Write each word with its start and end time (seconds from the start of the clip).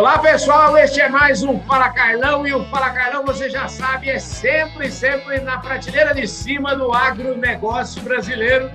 Olá, 0.00 0.18
pessoal. 0.18 0.78
Este 0.78 0.98
é 1.02 1.10
mais 1.10 1.42
um 1.42 1.60
Fala 1.60 1.90
Carlão 1.90 2.46
e 2.46 2.54
o 2.54 2.64
Fala 2.70 2.88
Carlão, 2.88 3.22
você 3.22 3.50
já 3.50 3.68
sabe, 3.68 4.08
é 4.08 4.18
sempre, 4.18 4.90
sempre 4.90 5.40
na 5.40 5.58
prateleira 5.58 6.14
de 6.14 6.26
cima 6.26 6.74
do 6.74 6.90
agronegócio 6.90 8.00
brasileiro. 8.00 8.70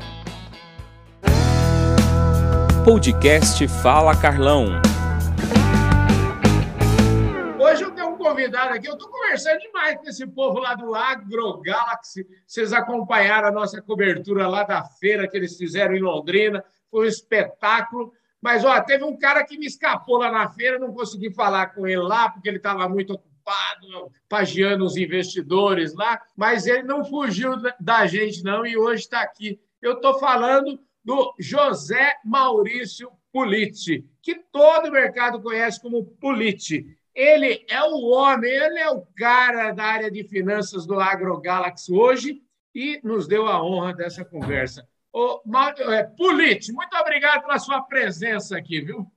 Podcast 2.86 3.68
Fala 3.82 4.16
Carlão. 4.16 4.68
Hoje 7.60 7.82
eu 7.82 7.90
tenho 7.90 8.10
um 8.10 8.18
convidado 8.18 8.76
aqui, 8.76 8.88
eu 8.88 8.94
estou 8.94 9.10
conversando 9.10 9.58
demais 9.62 9.98
com 9.98 10.08
esse 10.08 10.28
povo 10.28 10.60
lá 10.60 10.76
do 10.76 10.94
Agro 10.94 11.60
Galaxy. 11.60 12.24
Vocês 12.46 12.72
acompanharam 12.72 13.48
a 13.48 13.52
nossa 13.52 13.82
cobertura 13.82 14.48
lá 14.48 14.62
da 14.62 14.84
feira 14.84 15.28
que 15.28 15.36
eles 15.36 15.58
fizeram 15.58 15.96
em 15.96 16.04
Londrina, 16.04 16.64
foi 16.92 17.08
um 17.08 17.10
espetáculo. 17.10 18.14
Mas, 18.46 18.64
ó, 18.64 18.80
teve 18.80 19.04
um 19.04 19.18
cara 19.18 19.44
que 19.44 19.58
me 19.58 19.66
escapou 19.66 20.20
lá 20.20 20.32
na 20.32 20.48
feira, 20.48 20.78
não 20.78 20.94
consegui 20.94 21.34
falar 21.34 21.74
com 21.74 21.88
ele 21.88 22.04
lá, 22.04 22.30
porque 22.30 22.48
ele 22.48 22.58
estava 22.58 22.88
muito 22.88 23.14
ocupado, 23.14 24.12
pagiando 24.30 24.86
os 24.86 24.96
investidores 24.96 25.96
lá, 25.96 26.22
mas 26.38 26.68
ele 26.68 26.84
não 26.84 27.04
fugiu 27.04 27.54
da 27.80 28.06
gente, 28.06 28.44
não, 28.44 28.64
e 28.64 28.78
hoje 28.78 29.02
está 29.02 29.22
aqui. 29.22 29.60
Eu 29.82 29.94
estou 29.94 30.20
falando 30.20 30.80
do 31.04 31.34
José 31.40 32.18
Maurício 32.24 33.10
Politi, 33.32 34.06
que 34.22 34.36
todo 34.36 34.90
o 34.90 34.92
mercado 34.92 35.42
conhece 35.42 35.82
como 35.82 36.06
Politi. 36.06 36.86
Ele 37.16 37.66
é 37.68 37.82
o 37.82 38.12
homem, 38.12 38.52
ele 38.52 38.78
é 38.78 38.92
o 38.92 39.02
cara 39.18 39.72
da 39.72 39.86
área 39.86 40.12
de 40.12 40.24
finanças 40.24 40.86
do 40.86 41.00
AgroGalaxy 41.00 41.92
hoje 41.92 42.44
e 42.76 43.00
nos 43.04 43.28
deu 43.28 43.48
a 43.48 43.60
honra 43.66 43.92
dessa 43.92 44.24
conversa. 44.24 44.88
Ô, 45.18 45.42
é, 45.94 46.04
Polite, 46.04 46.74
muito 46.74 46.94
obrigado 46.98 47.44
pela 47.44 47.58
sua 47.58 47.82
presença 47.84 48.58
aqui, 48.58 48.82
viu? 48.82 49.08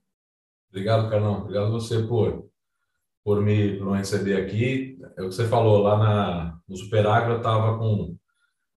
Obrigado, 0.69 1.09
Carlão. 1.09 1.41
Obrigado 1.41 1.65
a 1.65 1.71
você 1.71 2.01
por, 2.03 2.49
por, 3.21 3.41
me, 3.41 3.77
por 3.77 3.91
me 3.91 3.97
receber 3.97 4.41
aqui. 4.41 4.97
É 5.17 5.21
o 5.21 5.27
que 5.27 5.35
você 5.35 5.45
falou, 5.45 5.79
lá 5.79 5.97
na, 5.97 6.59
no 6.65 6.77
Superagro 6.77 7.33
eu 7.33 7.37
estava 7.39 7.77
com... 7.77 8.15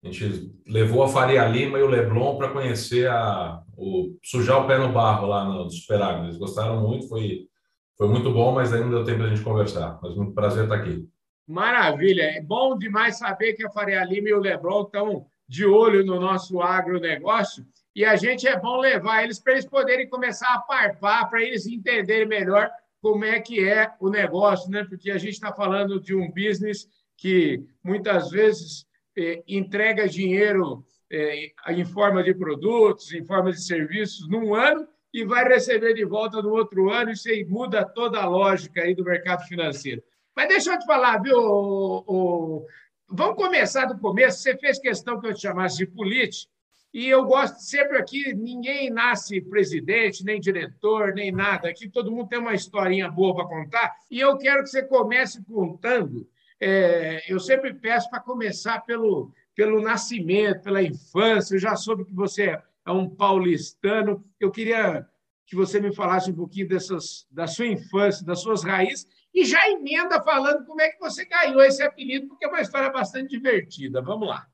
A 0.02 0.08
gente 0.10 0.50
levou 0.66 1.04
a 1.04 1.10
Faria 1.10 1.46
Lima 1.46 1.78
e 1.78 1.82
o 1.82 1.90
Leblon 1.90 2.38
para 2.38 2.54
conhecer 2.54 3.10
a, 3.10 3.62
o 3.76 4.18
sujar 4.24 4.64
o 4.64 4.66
pé 4.66 4.78
no 4.78 4.94
barro 4.94 5.28
lá 5.28 5.44
no 5.44 5.70
Superagro. 5.70 6.24
Eles 6.24 6.38
gostaram 6.38 6.80
muito, 6.80 7.10
foi, 7.10 7.50
foi 7.98 8.08
muito 8.08 8.32
bom, 8.32 8.54
mas 8.54 8.72
ainda 8.72 8.86
não 8.86 8.92
deu 8.92 9.04
tempo 9.04 9.18
para 9.18 9.28
a 9.28 9.36
gente 9.36 9.44
conversar. 9.44 10.00
Mas 10.02 10.16
muito 10.16 10.34
prazer 10.34 10.64
estar 10.64 10.76
aqui. 10.76 11.06
Maravilha. 11.46 12.38
É 12.38 12.42
bom 12.42 12.78
demais 12.78 13.18
saber 13.18 13.56
que 13.56 13.66
a 13.66 13.70
Faria 13.70 14.06
Lima 14.06 14.30
e 14.30 14.34
o 14.34 14.40
Leblon 14.40 14.84
estão 14.84 15.26
de 15.50 15.66
olho 15.66 16.06
no 16.06 16.20
nosso 16.20 16.62
agronegócio 16.62 17.66
e 17.96 18.06
a 18.06 18.16
gente 18.16 18.48
é 18.48 18.58
bom 18.58 18.78
levar 18.78 19.24
eles 19.24 19.40
para 19.40 19.54
eles 19.54 19.66
poderem 19.66 20.08
começar 20.08 20.54
a 20.54 20.60
parpar, 20.60 21.28
para 21.28 21.42
eles 21.42 21.66
entenderem 21.66 22.28
melhor 22.28 22.70
como 23.02 23.26
é 23.26 23.40
que 23.40 23.68
é 23.68 23.92
o 24.00 24.10
negócio, 24.10 24.70
né? 24.70 24.86
porque 24.88 25.10
a 25.10 25.18
gente 25.18 25.34
está 25.34 25.52
falando 25.52 26.00
de 26.00 26.14
um 26.14 26.32
business 26.32 26.88
que 27.18 27.66
muitas 27.84 28.30
vezes 28.30 28.86
eh, 29.18 29.44
entrega 29.48 30.08
dinheiro 30.08 30.86
eh, 31.12 31.52
em 31.70 31.84
forma 31.84 32.22
de 32.24 32.34
produtos, 32.34 33.12
em 33.12 33.26
forma 33.26 33.52
de 33.52 33.62
serviços 33.62 34.30
num 34.30 34.54
ano 34.54 34.88
e 35.12 35.26
vai 35.26 35.44
receber 35.48 35.96
de 35.96 36.06
volta 36.06 36.42
no 36.42 36.52
outro 36.52 36.92
ano, 36.92 37.10
isso 37.10 37.28
aí 37.28 37.44
muda 37.44 37.84
toda 37.84 38.20
a 38.20 38.28
lógica 38.28 38.82
aí 38.82 38.94
do 38.94 39.04
mercado 39.04 39.48
financeiro. 39.48 40.04
Mas 40.36 40.48
deixa 40.48 40.74
eu 40.74 40.80
te 40.80 40.86
falar, 40.86 41.22
viu, 41.22 41.38
o, 41.38 42.04
o, 42.08 42.66
Vamos 43.12 43.38
começar 43.38 43.86
do 43.86 43.98
começo. 43.98 44.40
Você 44.40 44.56
fez 44.56 44.78
questão 44.78 45.20
que 45.20 45.26
eu 45.26 45.34
te 45.34 45.42
chamasse 45.42 45.78
de 45.78 45.88
político, 45.88 46.52
e 46.94 47.08
eu 47.08 47.26
gosto 47.26 47.60
sempre 47.60 47.98
aqui: 47.98 48.34
ninguém 48.36 48.92
nasce 48.92 49.42
presidente, 49.42 50.24
nem 50.24 50.40
diretor, 50.40 51.14
nem 51.14 51.32
nada. 51.32 51.70
Aqui 51.70 51.90
todo 51.90 52.12
mundo 52.12 52.30
tem 52.30 52.38
uma 52.38 52.54
historinha 52.54 53.10
boa 53.10 53.36
para 53.36 53.48
contar, 53.48 53.96
e 54.12 54.20
eu 54.20 54.38
quero 54.38 54.62
que 54.64 54.70
você 54.70 54.84
comece 54.84 55.44
contando. 55.44 56.28
É, 56.60 57.24
eu 57.32 57.40
sempre 57.40 57.74
peço 57.74 58.10
para 58.10 58.20
começar 58.20 58.82
pelo, 58.82 59.32
pelo 59.56 59.82
nascimento, 59.82 60.62
pela 60.62 60.84
infância. 60.84 61.56
Eu 61.56 61.60
já 61.60 61.76
soube 61.76 62.06
que 62.06 62.14
você 62.14 62.60
é 62.86 62.92
um 62.92 63.10
paulistano. 63.10 64.24
Eu 64.40 64.52
queria 64.52 65.08
que 65.48 65.56
você 65.56 65.80
me 65.80 65.94
falasse 65.96 66.30
um 66.30 66.36
pouquinho 66.36 66.68
dessas, 66.68 67.26
da 67.32 67.48
sua 67.48 67.66
infância, 67.66 68.24
das 68.24 68.42
suas 68.42 68.64
raízes 68.64 69.08
e 69.40 69.46
já 69.46 69.70
emenda 69.70 70.22
falando 70.22 70.66
como 70.66 70.82
é 70.82 70.90
que 70.90 71.00
você 71.00 71.24
ganhou 71.24 71.62
esse 71.62 71.82
apelido, 71.82 72.28
porque 72.28 72.44
é 72.44 72.48
uma 72.50 72.60
história 72.60 72.92
bastante 72.92 73.30
divertida. 73.30 74.02
Vamos 74.02 74.28
lá. 74.28 74.46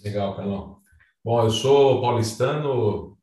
Legal, 0.00 0.36
Carlão. 0.36 0.78
Bom, 1.24 1.42
eu 1.42 1.50
sou 1.50 2.00
paulistano, 2.00 3.18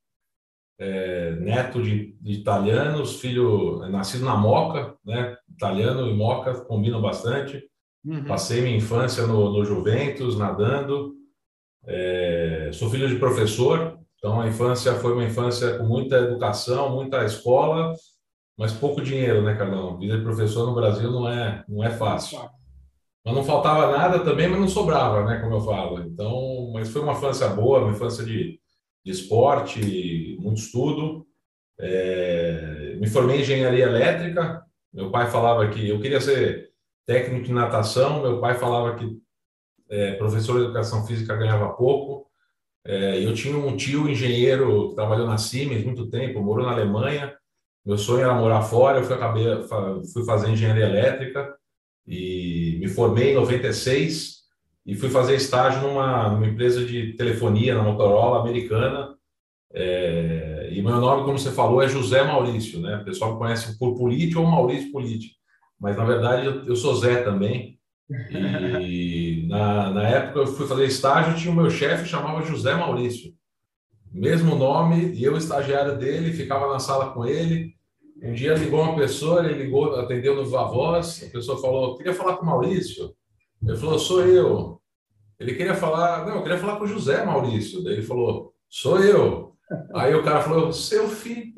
é, 0.77 1.31
neto 1.39 1.81
de, 1.81 2.17
de, 2.19 2.33
italianos, 2.33 3.21
filho 3.21 3.79
nascido 3.89 4.25
na 4.25 4.35
Moca, 4.35 4.97
né? 5.05 5.37
Italiano 5.49 6.09
e 6.09 6.13
Moca 6.13 6.53
combinam 6.65 7.01
bastante. 7.01 7.63
Uhum. 8.03 8.25
Passei 8.25 8.61
minha 8.61 8.75
infância 8.75 9.25
no, 9.25 9.51
no 9.51 9.63
Juventus, 9.63 10.37
nadando. 10.37 11.15
É, 11.85 12.71
sou 12.73 12.89
filho 12.89 13.07
de 13.07 13.15
professor, 13.15 13.97
então 14.17 14.41
a 14.41 14.47
infância 14.47 14.95
foi 14.95 15.13
uma 15.13 15.23
infância 15.23 15.77
com 15.77 15.85
muita 15.85 16.17
educação, 16.17 16.93
muita 16.93 17.23
escola 17.23 17.93
mas 18.59 18.73
pouco 18.73 19.01
dinheiro, 19.01 19.41
né, 19.41 19.55
Carlão? 19.55 19.97
Vida 19.97 20.17
de 20.17 20.23
professor 20.23 20.67
no 20.67 20.75
Brasil 20.75 21.09
não 21.09 21.29
é, 21.29 21.63
não 21.65 21.81
é 21.81 21.89
fácil. 21.89 22.39
Mas 23.25 23.33
não 23.33 23.41
faltava 23.41 23.89
nada 23.89 24.19
também, 24.19 24.49
mas 24.49 24.59
não 24.59 24.67
sobrava, 24.67 25.23
né, 25.23 25.39
como 25.39 25.55
eu 25.55 25.61
falo. 25.61 26.01
Então, 26.01 26.69
mas 26.73 26.89
foi 26.89 27.01
uma 27.01 27.13
infância 27.13 27.47
boa, 27.47 27.79
uma 27.79 27.91
infância 27.91 28.21
de, 28.25 28.59
de 29.05 29.11
esporte, 29.11 30.35
muito 30.41 30.57
estudo. 30.57 31.25
É, 31.79 32.97
me 32.99 33.07
formei 33.07 33.37
em 33.37 33.39
engenharia 33.39 33.85
elétrica. 33.85 34.61
Meu 34.93 35.09
pai 35.09 35.31
falava 35.31 35.69
que 35.69 35.87
eu 35.87 36.01
queria 36.01 36.19
ser 36.19 36.69
técnico 37.05 37.45
de 37.45 37.53
natação. 37.53 38.21
Meu 38.21 38.41
pai 38.41 38.55
falava 38.55 38.93
que 38.97 39.09
é, 39.89 40.15
professor 40.15 40.59
de 40.59 40.65
educação 40.65 41.07
física 41.07 41.33
ganhava 41.33 41.69
pouco. 41.69 42.29
É, 42.85 43.23
eu 43.23 43.33
tinha 43.33 43.57
um 43.57 43.77
tio 43.77 44.09
engenheiro 44.09 44.89
que 44.89 44.95
trabalhou 44.95 45.27
na 45.27 45.37
Siemens 45.37 45.85
muito 45.85 46.09
tempo, 46.09 46.43
morou 46.43 46.65
na 46.65 46.73
Alemanha 46.73 47.38
meu 47.85 47.97
sonho 47.97 48.21
era 48.21 48.33
morar 48.33 48.61
fora, 48.61 48.99
eu 48.99 49.03
fui, 49.03 49.15
acabei, 49.15 49.45
fui 50.13 50.25
fazer 50.25 50.49
engenharia 50.49 50.85
elétrica 50.85 51.55
e 52.07 52.77
me 52.79 52.87
formei 52.87 53.31
em 53.31 53.35
96 53.35 54.39
e 54.85 54.95
fui 54.95 55.09
fazer 55.09 55.35
estágio 55.35 55.81
numa, 55.81 56.29
numa 56.29 56.47
empresa 56.47 56.83
de 56.83 57.13
telefonia 57.13 57.75
na 57.75 57.83
Motorola 57.83 58.41
americana. 58.41 59.15
É, 59.73 60.69
e 60.71 60.81
meu 60.81 60.99
nome, 60.99 61.23
como 61.23 61.37
você 61.37 61.51
falou, 61.51 61.81
é 61.81 61.87
José 61.87 62.23
Maurício, 62.23 62.79
né? 62.79 62.97
O 62.97 63.05
pessoal 63.05 63.33
me 63.33 63.39
conhece 63.39 63.77
por 63.77 63.95
Político 63.95 64.41
ou 64.41 64.47
Maurício 64.47 64.91
Político, 64.91 65.35
mas 65.79 65.95
na 65.95 66.03
verdade 66.03 66.45
eu, 66.47 66.65
eu 66.65 66.75
sou 66.75 66.95
Zé 66.95 67.21
também. 67.21 67.79
E 68.31 69.45
na, 69.49 69.91
na 69.91 70.07
época 70.07 70.39
eu 70.39 70.47
fui 70.47 70.67
fazer 70.67 70.85
estágio, 70.85 71.35
tinha 71.35 71.53
o 71.53 71.55
meu 71.55 71.69
chefe 71.69 72.09
chamava 72.09 72.45
José 72.45 72.73
Maurício 72.73 73.33
mesmo 74.11 74.55
nome, 74.55 75.13
e 75.13 75.23
eu, 75.23 75.37
estagiário 75.37 75.97
dele, 75.97 76.33
ficava 76.33 76.71
na 76.71 76.79
sala 76.79 77.11
com 77.11 77.25
ele. 77.25 77.73
Um 78.21 78.33
dia 78.33 78.53
ligou 78.53 78.81
uma 78.81 78.95
pessoa, 78.95 79.45
ele 79.45 79.63
ligou, 79.63 79.95
atendeu 79.95 80.35
no 80.35 80.43
Viva 80.43 80.65
Voz, 80.65 81.23
a 81.27 81.31
pessoa 81.31 81.61
falou, 81.61 81.95
queria 81.95 82.13
falar 82.13 82.37
com 82.37 82.43
o 82.43 82.47
Maurício. 82.47 83.13
Ele 83.65 83.77
falou, 83.77 83.99
sou 83.99 84.25
eu. 84.25 84.81
Ele 85.39 85.53
queria 85.53 85.73
falar, 85.73 86.25
não, 86.25 86.35
eu 86.35 86.43
queria 86.43 86.57
falar 86.57 86.77
com 86.77 86.83
o 86.83 86.87
José 86.87 87.23
Maurício. 87.23 87.83
Daí 87.83 87.93
ele 87.93 88.01
falou, 88.01 88.53
sou 88.69 88.99
eu. 88.99 89.53
Aí 89.93 90.13
o 90.13 90.23
cara 90.23 90.41
falou, 90.41 90.73
seu 90.73 91.07
filho, 91.07 91.53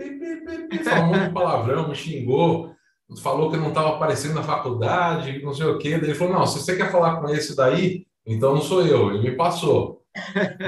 falou 0.83 1.03
um 1.03 1.07
monte 1.07 1.27
de 1.27 1.33
palavrão, 1.33 1.87
me 1.87 1.95
xingou, 1.95 2.75
falou 3.21 3.49
que 3.49 3.57
não 3.57 3.69
estava 3.69 3.95
aparecendo 3.95 4.35
na 4.35 4.43
faculdade, 4.43 5.41
não 5.41 5.53
sei 5.53 5.65
o 5.65 5.77
quê. 5.77 5.97
Daí 5.97 6.09
ele 6.09 6.15
falou, 6.15 6.33
não, 6.33 6.45
se 6.45 6.59
você 6.59 6.75
quer 6.75 6.91
falar 6.91 7.21
com 7.21 7.29
esse 7.29 7.55
daí, 7.55 8.05
então 8.25 8.53
não 8.53 8.61
sou 8.61 8.85
eu. 8.85 9.11
Ele 9.11 9.31
me 9.31 9.35
passou. 9.35 10.00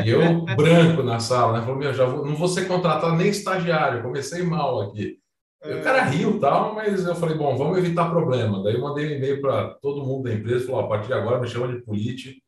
E 0.04 0.10
eu, 0.10 0.46
branco 0.56 1.04
na 1.04 1.20
sala, 1.20 1.54
né? 1.54 1.66
Falou, 1.66 1.78
meu, 1.78 1.94
já 1.94 2.06
vou, 2.06 2.26
não 2.26 2.36
vou 2.36 2.48
ser 2.48 2.68
contratado 2.68 3.16
nem 3.16 3.28
estagiário, 3.28 4.02
comecei 4.02 4.44
mal 4.44 4.82
aqui. 4.82 5.20
É. 5.62 5.76
O 5.76 5.84
cara 5.84 6.04
riu 6.04 6.40
tal, 6.40 6.76
mas 6.76 7.06
eu 7.06 7.16
falei, 7.16 7.38
bom, 7.38 7.56
vamos 7.56 7.78
evitar 7.78 8.10
problema. 8.10 8.62
Daí 8.64 8.76
eu 8.76 8.82
mandei 8.82 9.08
um 9.08 9.18
e-mail 9.18 9.42
para 9.42 9.76
todo 9.76 10.06
mundo 10.06 10.24
da 10.24 10.34
empresa, 10.34 10.66
falou, 10.66 10.82
a 10.82 10.88
partir 10.88 11.08
de 11.08 11.14
agora 11.14 11.40
me 11.40 11.48
chama 11.48 11.68
de 11.68 11.82
político, 11.82 12.40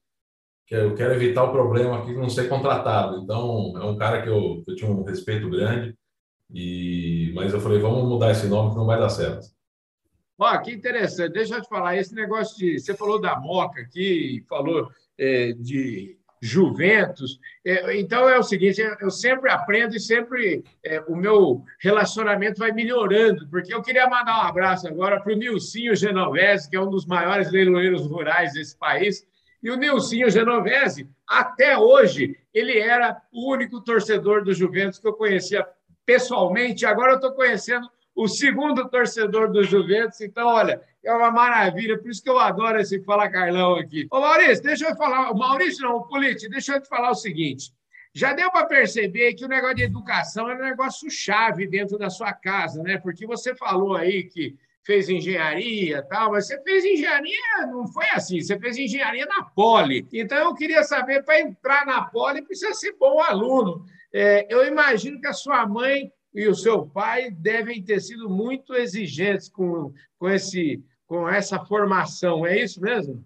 que 0.67 0.75
eu 0.75 0.95
quero 0.95 1.13
evitar 1.13 1.43
o 1.43 1.51
problema 1.51 1.99
aqui 1.99 2.07
de 2.07 2.17
não 2.17 2.29
ser 2.29 2.49
contratado. 2.49 3.17
Então, 3.17 3.73
é 3.77 3.85
um 3.85 3.97
cara 3.97 4.21
que 4.21 4.29
eu, 4.29 4.63
eu 4.67 4.75
tinha 4.75 4.89
um 4.89 5.03
respeito 5.03 5.49
grande, 5.49 5.95
e 6.53 7.31
mas 7.35 7.53
eu 7.53 7.59
falei, 7.59 7.79
vamos 7.79 8.07
mudar 8.07 8.31
esse 8.31 8.47
nome 8.47 8.71
que 8.71 8.77
não 8.77 8.85
vai 8.85 8.99
dar 8.99 9.09
certo. 9.09 9.47
Ó, 10.37 10.57
que 10.57 10.71
interessante. 10.71 11.33
Deixa 11.33 11.55
eu 11.55 11.61
te 11.61 11.69
falar, 11.69 11.95
esse 11.95 12.13
negócio 12.13 12.57
de... 12.57 12.79
Você 12.79 12.93
falou 12.93 13.19
da 13.19 13.39
Moca 13.39 13.79
aqui, 13.81 14.43
falou 14.49 14.89
é, 15.17 15.53
de 15.53 16.17
Juventus. 16.41 17.39
É, 17.65 17.97
então 17.97 18.29
é 18.29 18.37
o 18.37 18.43
seguinte: 18.43 18.81
eu 18.99 19.09
sempre 19.09 19.49
aprendo 19.49 19.95
e 19.95 19.99
sempre 19.99 20.63
é, 20.83 21.01
o 21.07 21.15
meu 21.15 21.63
relacionamento 21.79 22.59
vai 22.59 22.71
melhorando, 22.71 23.47
porque 23.49 23.73
eu 23.73 23.81
queria 23.81 24.09
mandar 24.09 24.37
um 24.37 24.47
abraço 24.47 24.87
agora 24.87 25.19
para 25.19 25.33
o 25.33 25.35
Nilcinho 25.35 25.95
Genovese, 25.95 26.69
que 26.69 26.75
é 26.75 26.81
um 26.81 26.89
dos 26.89 27.05
maiores 27.05 27.51
leiloeiros 27.51 28.05
rurais 28.07 28.53
desse 28.53 28.77
país. 28.77 29.25
E 29.61 29.71
o 29.71 29.75
Nilcinho 29.75 30.29
Genovese, 30.29 31.09
até 31.27 31.77
hoje, 31.77 32.37
ele 32.53 32.77
era 32.77 33.19
o 33.31 33.51
único 33.51 33.81
torcedor 33.81 34.43
do 34.43 34.53
Juventus 34.53 34.99
que 34.99 35.07
eu 35.07 35.13
conhecia 35.13 35.65
pessoalmente. 36.05 36.85
Agora 36.85 37.13
eu 37.13 37.15
estou 37.15 37.31
conhecendo 37.31 37.89
o 38.15 38.27
segundo 38.27 38.87
torcedor 38.87 39.51
do 39.51 39.63
Juventus. 39.63 40.21
Então, 40.21 40.47
olha, 40.47 40.81
é 41.05 41.13
uma 41.13 41.31
maravilha. 41.31 41.97
Por 41.97 42.09
isso 42.09 42.23
que 42.23 42.29
eu 42.29 42.39
adoro 42.39 42.79
esse 42.79 43.01
Fala 43.03 43.29
Carlão 43.29 43.75
aqui. 43.75 44.07
Ô, 44.11 44.19
Maurício, 44.19 44.63
deixa 44.63 44.89
eu 44.89 44.95
falar. 44.95 45.33
Maurício, 45.33 45.83
não, 45.83 45.97
o 45.97 46.07
Politi, 46.07 46.49
deixa 46.49 46.75
eu 46.75 46.81
te 46.81 46.87
falar 46.87 47.11
o 47.11 47.15
seguinte. 47.15 47.71
Já 48.13 48.33
deu 48.33 48.49
para 48.49 48.65
perceber 48.65 49.33
que 49.33 49.43
o 49.43 49.47
negócio 49.47 49.75
de 49.75 49.83
educação 49.83 50.49
é 50.49 50.55
um 50.55 50.61
negócio 50.61 51.09
chave 51.11 51.67
dentro 51.67 51.97
da 51.97 52.09
sua 52.09 52.31
casa, 52.33 52.81
né? 52.81 52.97
Porque 52.97 53.27
você 53.27 53.53
falou 53.53 53.95
aí 53.95 54.23
que 54.23 54.55
fez 54.85 55.09
engenharia 55.09 56.03
tal, 56.03 56.31
mas 56.31 56.47
você 56.47 56.61
fez 56.61 56.85
engenharia, 56.85 57.67
não 57.67 57.87
foi 57.87 58.05
assim, 58.11 58.39
você 58.39 58.57
fez 58.59 58.77
engenharia 58.77 59.25
na 59.25 59.43
Poli. 59.43 60.07
Então, 60.13 60.37
eu 60.37 60.53
queria 60.53 60.83
saber, 60.83 61.23
para 61.23 61.41
entrar 61.41 61.85
na 61.85 62.03
Poli, 62.03 62.43
precisa 62.43 62.73
ser 62.73 62.95
bom 62.97 63.19
aluno. 63.19 63.83
É, 64.13 64.45
eu 64.47 64.65
imagino 64.65 65.19
que 65.19 65.27
a 65.27 65.33
sua 65.33 65.65
mãe 65.65 66.11
e 66.33 66.47
o 66.47 66.53
seu 66.53 66.85
pai 66.85 67.31
devem 67.31 67.81
ter 67.81 67.99
sido 67.99 68.29
muito 68.29 68.75
exigentes 68.75 69.49
com, 69.49 69.91
com, 70.19 70.29
esse, 70.29 70.83
com 71.07 71.27
essa 71.29 71.59
formação, 71.65 72.45
é 72.45 72.63
isso 72.63 72.81
mesmo? 72.81 73.23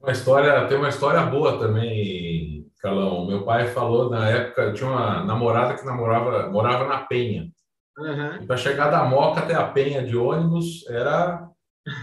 Uma 0.00 0.12
história, 0.12 0.66
tem 0.68 0.76
uma 0.76 0.88
história 0.88 1.22
boa 1.22 1.58
também, 1.58 2.70
Calão. 2.80 3.26
Meu 3.26 3.44
pai 3.44 3.66
falou 3.68 4.10
na 4.10 4.28
época, 4.28 4.72
tinha 4.72 4.88
uma 4.88 5.24
namorada 5.24 5.74
que 5.74 5.84
namorava, 5.84 6.50
morava 6.50 6.86
na 6.86 6.98
Penha. 6.98 7.50
Uhum. 7.98 8.42
E 8.42 8.46
para 8.46 8.56
chegar 8.56 8.90
da 8.90 9.04
Moca 9.04 9.40
até 9.40 9.54
a 9.54 9.66
Penha 9.66 10.04
de 10.04 10.16
ônibus 10.16 10.86
era 10.88 11.48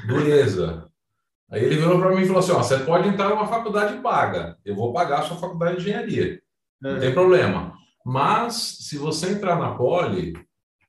dureza. 0.08 0.90
Aí 1.52 1.64
ele 1.64 1.76
virou 1.76 2.00
para 2.00 2.16
mim 2.16 2.24
e 2.24 2.26
falou 2.26 2.40
assim: 2.40 2.52
ó, 2.52 2.64
você 2.64 2.80
pode 2.80 3.08
entrar 3.08 3.30
numa 3.30 3.46
faculdade 3.46 4.02
paga, 4.02 4.58
eu 4.66 4.76
vou 4.76 4.92
pagar 4.92 5.20
a 5.20 5.22
sua 5.22 5.38
faculdade 5.38 5.76
de 5.76 5.82
engenharia, 5.82 6.42
uhum. 6.84 6.94
não 6.94 7.00
tem 7.00 7.14
problema. 7.14 7.74
Mas 8.04 8.56
se 8.82 8.98
você 8.98 9.32
entrar 9.32 9.58
na 9.58 9.76
Poli, 9.76 10.34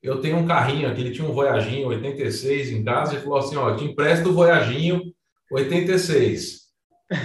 eu 0.05 0.21
tenho 0.21 0.37
um 0.37 0.47
carrinho 0.47 0.87
aqui, 0.87 1.01
ele 1.01 1.13
tinha 1.13 1.27
um 1.27 1.33
Voyaginho 1.33 1.89
86 1.89 2.71
em 2.71 2.85
casa 2.85 3.17
e 3.17 3.21
falou 3.21 3.39
assim: 3.39 3.57
ó, 3.57 3.75
te 3.75 3.85
empresto 3.85 4.29
o 4.29 4.35
Voyaginho 4.35 5.01
86. 5.51 6.65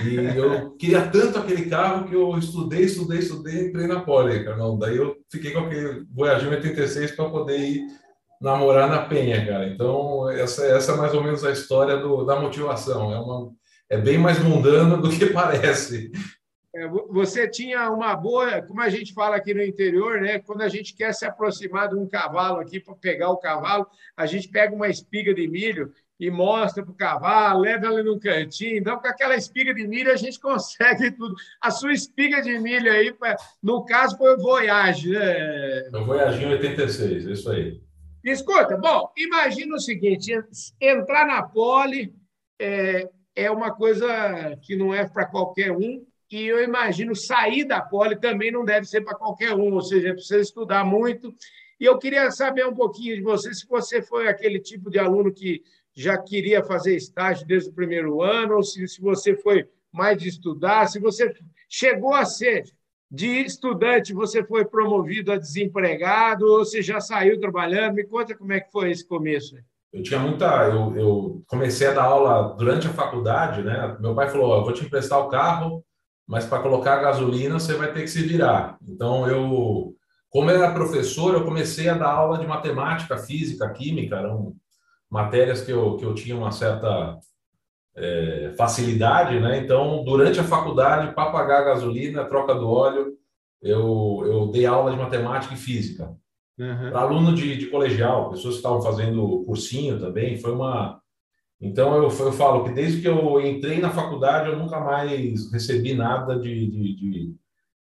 E 0.05 0.15
eu 0.37 0.71
queria 0.77 1.01
tanto 1.07 1.39
aquele 1.39 1.69
carro 1.69 2.07
que 2.07 2.15
eu 2.15 2.37
estudei, 2.37 2.81
estudei, 2.81 3.19
estudei, 3.19 3.67
entrei 3.67 3.85
na 3.85 3.99
Poli, 3.99 4.45
cara. 4.45 4.57
Daí 4.77 4.95
eu 4.95 5.15
fiquei 5.29 5.51
com 5.51 5.59
aquele 5.59 6.05
Voyaginho 6.13 6.51
86 6.51 7.11
para 7.11 7.29
poder 7.29 7.57
ir 7.57 7.81
namorar 8.41 8.87
na 8.87 8.99
Penha, 8.99 9.45
cara. 9.45 9.67
Então, 9.67 10.29
essa, 10.29 10.65
essa 10.65 10.93
é 10.93 10.95
mais 10.95 11.13
ou 11.13 11.21
menos 11.21 11.43
a 11.43 11.51
história 11.51 11.97
do, 11.97 12.23
da 12.23 12.39
motivação. 12.39 13.13
É, 13.13 13.19
uma, 13.19 13.51
é 13.89 13.97
bem 13.97 14.17
mais 14.17 14.39
mundano 14.41 15.01
do 15.01 15.09
que 15.09 15.25
parece. 15.33 16.11
É, 16.75 16.87
você 16.87 17.47
tinha 17.47 17.89
uma 17.89 18.15
boa, 18.15 18.61
como 18.61 18.81
a 18.81 18.89
gente 18.89 19.13
fala 19.13 19.35
aqui 19.35 19.53
no 19.53 19.63
interior, 19.63 20.21
né? 20.21 20.39
Quando 20.39 20.61
a 20.61 20.69
gente 20.69 20.95
quer 20.95 21.13
se 21.13 21.25
aproximar 21.25 21.89
de 21.89 21.95
um 21.95 22.07
cavalo 22.07 22.59
aqui 22.59 22.79
para 22.79 22.93
pegar 22.95 23.31
o 23.31 23.37
cavalo, 23.37 23.87
a 24.15 24.25
gente 24.27 24.47
pega 24.47 24.75
uma 24.75 24.87
espiga 24.87 25.33
de 25.33 25.47
milho 25.47 25.91
e 26.19 26.29
mostra 26.29 26.83
para 26.83 26.91
o 26.91 26.95
cavalo, 26.95 27.61
leva 27.61 27.87
ele 27.87 28.03
num 28.03 28.19
cantinho. 28.19 28.77
Então, 28.77 28.99
com 28.99 29.07
aquela 29.07 29.35
espiga 29.35 29.73
de 29.73 29.87
milho, 29.87 30.11
a 30.11 30.15
gente 30.15 30.37
consegue 30.41 31.09
tudo. 31.11 31.33
A 31.59 31.71
sua 31.71 31.91
espiga 31.91 32.41
de 32.41 32.59
milho 32.59 32.91
aí, 32.91 33.15
no 33.63 33.83
caso, 33.85 34.17
foi 34.17 34.35
o 34.35 34.37
Voyage, 34.37 35.09
né? 35.09 35.89
O 35.93 36.05
Voyage 36.05 36.45
86, 36.45 37.27
é 37.27 37.31
isso 37.31 37.49
aí. 37.49 37.81
Escuta, 38.23 38.77
bom, 38.77 39.09
imagina 39.17 39.75
o 39.75 39.79
seguinte: 39.79 40.31
entrar 40.79 41.25
na 41.25 41.41
pole 41.41 42.13
é, 42.59 43.09
é 43.35 43.49
uma 43.49 43.73
coisa 43.73 44.57
que 44.61 44.75
não 44.75 44.93
é 44.93 45.07
para 45.07 45.25
qualquer 45.25 45.71
um, 45.71 46.05
e 46.31 46.47
eu 46.47 46.63
imagino 46.63 47.15
sair 47.15 47.63
da 47.63 47.81
pole 47.81 48.15
também 48.15 48.51
não 48.51 48.63
deve 48.63 48.85
ser 48.85 49.01
para 49.01 49.17
qualquer 49.17 49.53
um, 49.53 49.73
ou 49.73 49.81
seja, 49.81 50.13
precisa 50.13 50.39
estudar 50.39 50.85
muito. 50.85 51.33
E 51.79 51.85
eu 51.85 51.97
queria 51.97 52.29
saber 52.29 52.67
um 52.67 52.73
pouquinho 52.73 53.15
de 53.15 53.21
você, 53.21 53.53
se 53.53 53.65
você 53.67 54.01
foi 54.01 54.27
aquele 54.27 54.59
tipo 54.59 54.89
de 54.89 54.99
aluno 54.99 55.33
que 55.33 55.63
já 55.95 56.17
queria 56.17 56.63
fazer 56.63 56.95
estágio 56.95 57.47
desde 57.47 57.69
o 57.69 57.73
primeiro 57.73 58.21
ano, 58.21 58.55
ou 58.55 58.63
se, 58.63 58.87
se 58.87 59.01
você 59.01 59.35
foi 59.35 59.67
mais 59.91 60.17
de 60.17 60.29
estudar, 60.29 60.87
se 60.87 60.99
você 60.99 61.33
chegou 61.67 62.13
a 62.13 62.25
ser 62.25 62.63
de 63.11 63.41
estudante, 63.41 64.13
você 64.13 64.43
foi 64.43 64.65
promovido 64.65 65.31
a 65.31 65.37
desempregado, 65.37 66.45
ou 66.45 66.59
você 66.59 66.81
já 66.81 66.99
saiu 66.99 67.39
trabalhando? 67.39 67.95
Me 67.95 68.03
conta 68.03 68.37
como 68.37 68.53
é 68.53 68.59
que 68.59 68.71
foi 68.71 68.91
esse 68.91 69.07
começo. 69.07 69.55
Eu 69.91 70.03
tinha 70.03 70.19
muita. 70.19 70.45
Eu, 70.67 70.95
eu 70.95 71.43
comecei 71.47 71.87
a 71.87 71.93
dar 71.93 72.03
aula 72.03 72.55
durante 72.55 72.87
a 72.87 72.93
faculdade, 72.93 73.63
né? 73.63 73.97
Meu 73.99 74.13
pai 74.13 74.29
falou: 74.29 74.57
eu 74.57 74.63
vou 74.63 74.73
te 74.73 74.85
emprestar 74.85 75.19
o 75.19 75.27
carro, 75.27 75.83
mas 76.29 76.45
para 76.45 76.61
colocar 76.61 77.01
gasolina 77.01 77.59
você 77.59 77.73
vai 77.73 77.91
ter 77.91 78.01
que 78.01 78.07
se 78.07 78.21
virar. 78.21 78.77
Então 78.87 79.27
eu, 79.27 79.95
como 80.29 80.51
era 80.51 80.71
professor, 80.71 81.33
eu 81.33 81.43
comecei 81.43 81.89
a 81.89 81.97
dar 81.97 82.11
aula 82.11 82.37
de 82.37 82.45
matemática, 82.45 83.17
física, 83.17 83.67
química, 83.73 84.17
eram 84.17 84.53
matérias 85.09 85.61
que 85.61 85.71
eu, 85.71 85.97
que 85.97 86.05
eu 86.05 86.13
tinha 86.13 86.37
uma 86.37 86.51
certa 86.51 87.17
é, 87.95 88.53
facilidade, 88.55 89.39
né? 89.39 89.57
Então, 89.57 90.03
durante 90.03 90.39
a 90.39 90.43
faculdade, 90.43 91.15
para 91.15 91.31
pagar 91.31 91.61
a 91.61 91.65
gasolina, 91.65 92.25
troca 92.25 92.53
do 92.53 92.69
óleo, 92.69 93.17
eu, 93.59 94.21
eu 94.23 94.47
dei 94.51 94.67
aula 94.67 94.91
de 94.91 94.97
matemática 94.97 95.55
e 95.55 95.57
física. 95.57 96.15
Uhum. 96.59 96.91
Para 96.91 97.01
aluno 97.01 97.33
de, 97.33 97.57
de 97.57 97.65
colegial, 97.71 98.29
pessoas 98.29 98.53
que 98.53 98.59
estavam 98.59 98.83
fazendo 98.83 99.43
cursinho 99.45 99.99
também, 99.99 100.37
foi 100.37 100.51
uma. 100.51 101.01
Então, 101.61 101.95
eu, 101.95 102.03
eu 102.03 102.31
falo 102.31 102.63
que 102.63 102.71
desde 102.71 103.01
que 103.01 103.07
eu 103.07 103.41
entrei 103.45 103.79
na 103.79 103.89
faculdade, 103.89 104.49
eu 104.49 104.57
nunca 104.57 104.79
mais 104.79 105.51
recebi 105.51 105.93
nada 105.93 106.39
de, 106.39 106.67
de, 106.67 106.95
de, 106.95 107.35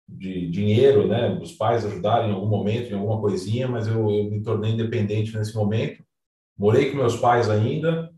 de 0.08 0.50
dinheiro, 0.50 1.08
né? 1.08 1.38
Os 1.40 1.52
pais 1.52 1.86
ajudaram 1.86 2.30
em 2.30 2.34
algum 2.34 2.48
momento, 2.48 2.92
em 2.92 2.98
alguma 2.98 3.22
coisinha, 3.22 3.68
mas 3.68 3.88
eu, 3.88 4.10
eu 4.10 4.32
me 4.32 4.42
tornei 4.42 4.72
independente 4.72 5.38
nesse 5.38 5.56
momento. 5.56 6.04
Morei 6.58 6.90
com 6.90 6.98
meus 6.98 7.18
pais 7.18 7.50
ainda. 7.50 8.10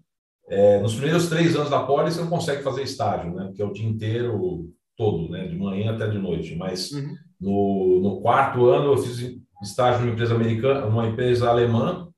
É, 0.49 0.79
nos 0.79 0.95
primeiros 0.95 1.29
três 1.29 1.55
anos 1.55 1.69
da 1.69 1.83
Poli, 1.83 2.11
você 2.11 2.21
não 2.21 2.29
consegue 2.29 2.63
fazer 2.63 2.83
estágio, 2.83 3.33
né? 3.33 3.45
Porque 3.45 3.61
é 3.61 3.65
o 3.65 3.73
dia 3.73 3.87
inteiro 3.87 4.69
todo, 4.97 5.29
né? 5.29 5.47
De 5.47 5.55
manhã 5.55 5.93
até 5.93 6.07
de 6.07 6.17
noite. 6.17 6.55
Mas 6.55 6.91
uhum. 6.91 7.15
no, 7.39 7.99
no 8.01 8.21
quarto 8.21 8.65
ano, 8.65 8.93
eu 8.93 8.97
fiz 8.97 9.37
estágio 9.61 10.01
numa 10.01 10.13
empresa 10.13 10.33
americana, 10.33 10.85
uma 10.85 11.07
empresa 11.07 11.49
alemã. 11.49 12.10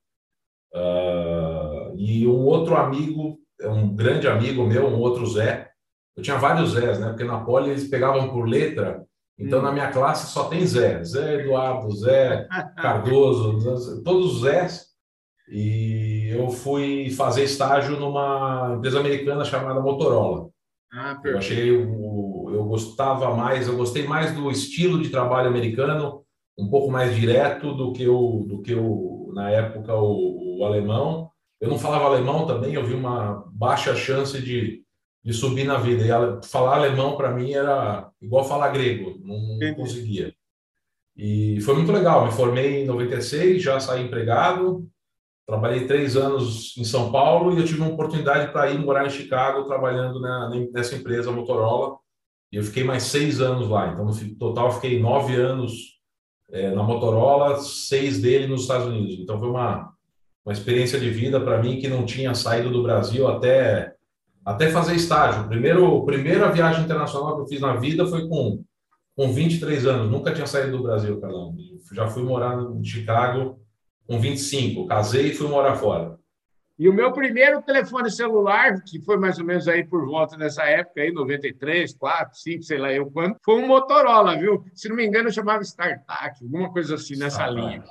E 2.13 2.27
um 2.27 2.45
outro 2.45 2.75
amigo, 2.75 3.39
um 3.63 3.95
grande 3.95 4.27
amigo 4.27 4.63
meu, 4.63 4.88
um 4.88 5.00
outro 5.00 5.25
Zé. 5.25 5.69
Eu 6.15 6.21
tinha 6.21 6.38
vários 6.38 6.74
Zés, 6.74 7.00
né? 7.00 7.10
Porque 7.10 7.24
na 7.24 7.39
Poli 7.39 7.71
eles 7.71 7.88
pegavam 7.88 8.30
por 8.30 8.48
letra. 8.48 9.04
Então, 9.39 9.57
uhum. 9.57 9.65
na 9.65 9.71
minha 9.71 9.92
classe 9.92 10.31
só 10.31 10.44
tem 10.44 10.63
Zé. 10.63 11.04
Zé 11.04 11.42
Eduardo, 11.42 11.92
Zé 11.95 12.48
Cardoso, 12.77 14.04
todos 14.04 14.36
os 14.36 14.42
Zés. 14.42 14.86
E 15.50 16.30
eu 16.30 16.50
fui 16.50 17.10
fazer 17.10 17.45
estágio 17.45 17.99
numa 17.99 18.76
empresa 18.78 18.99
americana 18.99 19.44
chamada 19.44 19.81
Motorola. 19.81 20.49
Ah, 20.94 21.19
eu 21.26 21.40
achei, 21.40 21.71
eu 21.71 22.66
gostava 22.66 23.35
mais, 23.35 23.68
eu 23.68 23.76
gostei 23.76 24.07
mais 24.07 24.31
do 24.35 24.52
estilo 24.52 25.02
de 25.02 25.09
trabalho 25.09 25.47
americano, 25.47 26.23
um 26.57 26.69
pouco 26.69 26.92
mais 26.92 27.16
direto 27.16 27.73
do 27.73 27.92
que 27.92 28.07
o, 28.07 28.45
do 28.47 28.61
que 28.61 28.76
o 28.76 29.31
na 29.33 29.49
época 29.49 29.95
o, 29.95 30.59
o 30.59 30.66
alemão. 30.66 31.32
Eu 31.64 31.70
não 31.70 31.80
falava 31.80 32.06
alemão 32.06 32.46
também, 32.46 32.74
eu 32.74 32.86
vi 32.86 32.94
uma 32.94 33.46
baixa 33.52 33.96
chance 33.96 34.42
de, 34.42 34.84
de 35.24 35.34
subir 35.34 35.64
na 35.64 35.78
vida. 35.78 36.04
E 36.04 36.48
falar 36.48 36.76
alemão 36.76 37.16
para 37.16 37.32
mim 37.32 37.54
era 37.54 38.10
igual 38.22 38.44
falar 38.44 38.70
grego, 38.70 39.20
não, 39.24 39.58
não 39.58 39.74
conseguia. 39.76 40.34
E 41.16 41.62
foi 41.62 41.76
muito 41.76 41.92
legal. 41.92 42.26
Me 42.26 42.32
formei 42.32 42.84
em 42.84 42.86
96, 42.86 43.62
já 43.62 43.80
saí 43.80 44.04
empregado, 44.04 44.90
Trabalhei 45.46 45.86
três 45.86 46.16
anos 46.16 46.74
em 46.78 46.86
São 46.86 47.12
Paulo 47.12 47.54
e 47.54 47.60
eu 47.60 47.66
tive 47.66 47.82
uma 47.82 47.92
oportunidade 47.92 48.52
para 48.54 48.72
ir 48.72 48.80
morar 48.80 49.06
em 49.06 49.10
Chicago, 49.10 49.66
trabalhando 49.66 50.22
na, 50.22 50.50
nessa 50.72 50.96
empresa 50.96 51.32
Motorola. 51.32 51.98
E 52.50 52.56
eu 52.56 52.64
fiquei 52.64 52.84
mais 52.84 53.04
seis 53.04 53.42
anos 53.42 53.68
lá. 53.68 53.92
Então, 53.92 54.06
no 54.06 54.36
total, 54.36 54.72
fiquei 54.72 55.02
nove 55.02 55.36
anos 55.36 56.00
é, 56.50 56.72
na 56.72 56.82
Motorola, 56.82 57.60
seis 57.60 58.22
dele 58.22 58.48
nos 58.48 58.62
Estados 58.62 58.88
Unidos. 58.88 59.16
Então, 59.20 59.38
foi 59.38 59.50
uma, 59.50 59.93
uma 60.45 60.54
experiência 60.54 61.00
de 61.00 61.09
vida 61.09 61.40
para 61.40 61.62
mim 61.62 61.80
que 61.80 61.88
não 61.88 62.06
tinha 62.06 62.35
saído 62.35 62.69
do 62.69 62.83
Brasil 62.83 63.28
até, 63.28 63.94
até 64.45 64.69
fazer 64.69 64.95
estágio. 64.95 65.47
Primeiro, 65.47 66.04
primeira 66.06 66.52
viagem 66.52 66.83
internacional 66.83 67.35
que 67.35 67.42
eu 67.42 67.47
fiz 67.47 67.62
na 67.62 67.76
vida 67.76 68.06
foi 68.06 68.28
com, 68.28 68.64
com 69.16 69.31
23 69.31 69.85
anos. 69.85 70.12
Nunca 70.12 70.33
tinha 70.33 70.47
saído 70.47 70.78
do 70.78 70.83
Brasil, 70.83 71.19
Carlão. 71.21 71.56
Já 71.94 72.07
fui 72.07 72.23
morar 72.23 72.62
em 72.62 72.83
Chicago 72.83 73.59
com 74.06 74.19
25, 74.19 74.85
casei 74.88 75.28
e 75.28 75.33
fui 75.33 75.47
morar 75.47 75.76
fora. 75.76 76.19
E 76.78 76.90
o 76.90 76.94
meu 76.94 77.14
primeiro 77.14 77.62
telefone 77.62 78.09
celular, 78.09 78.81
que 78.83 79.00
foi 79.00 79.16
mais 79.16 79.38
ou 79.38 79.45
menos 79.45 79.68
aí 79.68 79.85
por 79.85 80.06
volta 80.06 80.35
dessa 80.35 80.64
época, 80.64 81.02
aí, 81.02 81.12
93, 81.12 81.94
4, 81.94 82.38
5, 82.38 82.64
sei 82.64 82.78
lá 82.80 82.92
eu 82.92 83.09
quando, 83.12 83.38
foi 83.45 83.62
um 83.62 83.68
Motorola, 83.68 84.38
viu? 84.38 84.66
Se 84.73 84.90
não 84.90 84.95
me 84.95 85.06
engano, 85.06 85.30
eu 85.30 85.33
chamava 85.33 85.62
StarTAC, 85.62 86.44
alguma 86.44 86.73
coisa 86.73 86.95
assim 86.95 87.16
nessa 87.16 87.45
ah, 87.45 87.50
linha. 87.50 87.83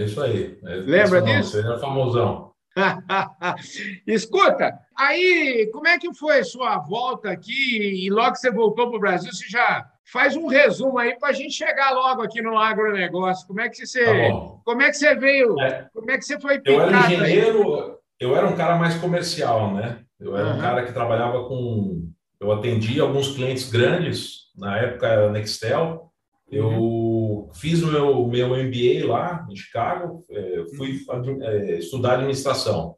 É 0.00 0.04
isso 0.04 0.20
aí. 0.20 0.58
É, 0.64 0.74
Lembra 0.76 1.20
disso? 1.20 1.60
Você 1.60 1.72
é 1.72 1.78
famosão. 1.78 2.50
Escuta, 4.06 4.78
aí 4.96 5.68
como 5.72 5.88
é 5.88 5.98
que 5.98 6.14
foi 6.14 6.38
a 6.38 6.44
sua 6.44 6.78
volta 6.78 7.30
aqui? 7.30 8.06
E 8.06 8.10
logo 8.10 8.32
que 8.32 8.38
você 8.38 8.50
voltou 8.50 8.88
para 8.88 8.96
o 8.96 9.00
Brasil, 9.00 9.30
você 9.30 9.46
já 9.48 9.84
faz 10.10 10.36
um 10.36 10.46
resumo 10.46 10.98
aí 10.98 11.18
para 11.18 11.28
a 11.28 11.32
gente 11.32 11.52
chegar 11.52 11.90
logo 11.90 12.22
aqui 12.22 12.40
no 12.40 12.56
agronegócio. 12.56 13.46
Como 13.46 13.60
é 13.60 13.68
que 13.68 13.84
você, 13.86 14.04
tá 14.04 14.12
como 14.64 14.82
é 14.82 14.88
que 14.88 14.96
você 14.96 15.14
veio? 15.14 15.60
É. 15.60 15.88
Como 15.92 16.10
é 16.10 16.16
que 16.16 16.24
você 16.24 16.40
foi 16.40 16.60
Eu 16.64 16.80
era 16.80 16.98
engenheiro, 16.98 17.74
aí? 17.74 17.92
eu 18.20 18.36
era 18.36 18.46
um 18.46 18.56
cara 18.56 18.76
mais 18.76 18.94
comercial, 18.96 19.74
né? 19.74 20.00
Eu 20.18 20.36
era 20.36 20.48
uhum. 20.48 20.56
um 20.56 20.60
cara 20.60 20.84
que 20.84 20.92
trabalhava 20.92 21.46
com, 21.46 22.08
eu 22.40 22.52
atendia 22.52 23.02
alguns 23.02 23.34
clientes 23.34 23.70
grandes 23.70 24.40
na 24.56 24.78
época 24.78 25.06
era 25.06 25.30
Nextel. 25.30 26.10
Eu 26.50 26.66
uhum. 26.66 27.09
Fiz 27.54 27.82
o 27.82 27.90
meu, 27.90 28.26
meu 28.26 28.48
MBA 28.48 29.06
lá 29.06 29.46
em 29.50 29.56
Chicago, 29.56 30.24
é, 30.30 30.64
fui 30.76 31.00
é, 31.42 31.78
estudar 31.78 32.14
administração. 32.14 32.96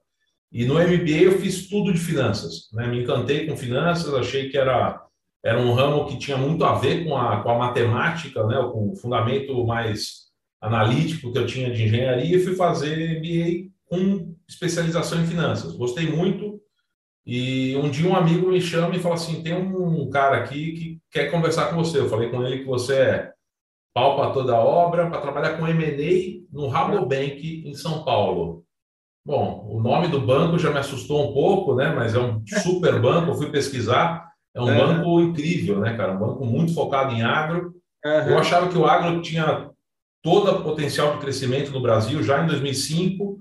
E 0.53 0.65
no 0.67 0.75
MBA 0.75 1.23
eu 1.23 1.39
fiz 1.39 1.69
tudo 1.69 1.93
de 1.93 1.99
finanças. 1.99 2.71
Né? 2.73 2.87
Me 2.87 3.03
encantei 3.03 3.47
com 3.47 3.57
finanças, 3.57 4.13
achei 4.13 4.51
que 4.51 4.59
era, 4.59 5.03
era 5.45 5.59
um 5.59 5.73
ramo 5.73 6.07
que 6.07 6.19
tinha 6.19 6.37
muito 6.37 6.65
a 6.65 6.75
ver 6.75 7.05
com 7.05 7.17
a, 7.17 7.43
com 7.43 7.51
a 7.51 7.59
matemática, 7.59 8.47
né? 8.47 8.57
com 8.71 8.93
o 8.93 8.97
fundamento 8.97 9.67
mais 9.67 10.23
analítico 10.61 11.33
que 11.33 11.39
eu 11.39 11.47
tinha 11.47 11.73
de 11.73 11.83
engenharia, 11.85 12.37
e 12.37 12.41
fui 12.41 12.55
fazer 12.55 13.19
MBA 13.19 13.73
com 13.87 14.35
especialização 14.49 15.21
em 15.21 15.27
finanças. 15.27 15.75
Gostei 15.77 16.07
muito. 16.11 16.61
E 17.27 17.77
um 17.77 17.91
dia 17.91 18.09
um 18.09 18.17
amigo 18.17 18.49
me 18.49 18.61
chama 18.61 18.97
e 18.97 19.01
fala 19.01 19.15
assim: 19.15 19.43
tem 19.43 19.55
um 19.55 20.09
cara 20.11 20.39
aqui 20.39 20.73
que 20.73 21.01
quer 21.11 21.31
conversar 21.31 21.71
com 21.71 21.77
você. 21.77 21.99
Eu 21.99 22.09
falei 22.09 22.29
com 22.31 22.45
ele 22.45 22.61
que 22.61 22.65
você 22.65 22.95
é 22.95 23.33
pau 23.95 24.17
para 24.17 24.31
toda 24.31 24.57
obra 24.57 25.09
para 25.09 25.21
trabalhar 25.21 25.59
com 25.59 25.67
M&A 25.67 26.43
no 26.53 26.69
Rabobank 26.69 27.63
em 27.67 27.75
São 27.75 28.05
Paulo. 28.05 28.65
Bom, 29.25 29.67
o 29.71 29.81
nome 29.81 30.09
do 30.09 30.21
banco 30.21 30.59
já 30.59 30.71
me 30.71 30.79
assustou 30.79 31.31
um 31.31 31.33
pouco, 31.33 31.75
né? 31.75 31.95
Mas 31.95 32.15
é 32.15 32.19
um 32.19 32.43
super 32.63 33.01
banco. 33.01 33.31
Eu 33.31 33.35
fui 33.37 33.51
pesquisar. 33.51 34.31
É 34.55 34.61
um 34.61 34.67
banco 34.67 35.21
incrível, 35.21 35.79
né, 35.81 35.97
cara? 35.97 36.13
Um 36.13 36.19
banco 36.19 36.45
muito 36.45 36.75
focado 36.75 37.15
em 37.15 37.23
agro. 37.23 37.73
Uhum. 38.05 38.11
Eu 38.11 38.39
achava 38.39 38.69
que 38.69 38.77
o 38.77 38.85
agro 38.85 39.23
tinha 39.23 39.71
todo 40.23 40.51
o 40.51 40.63
potencial 40.63 41.15
de 41.15 41.21
crescimento 41.21 41.71
no 41.71 41.81
Brasil 41.81 42.23
já 42.23 42.43
em 42.43 42.47
2005. 42.47 43.41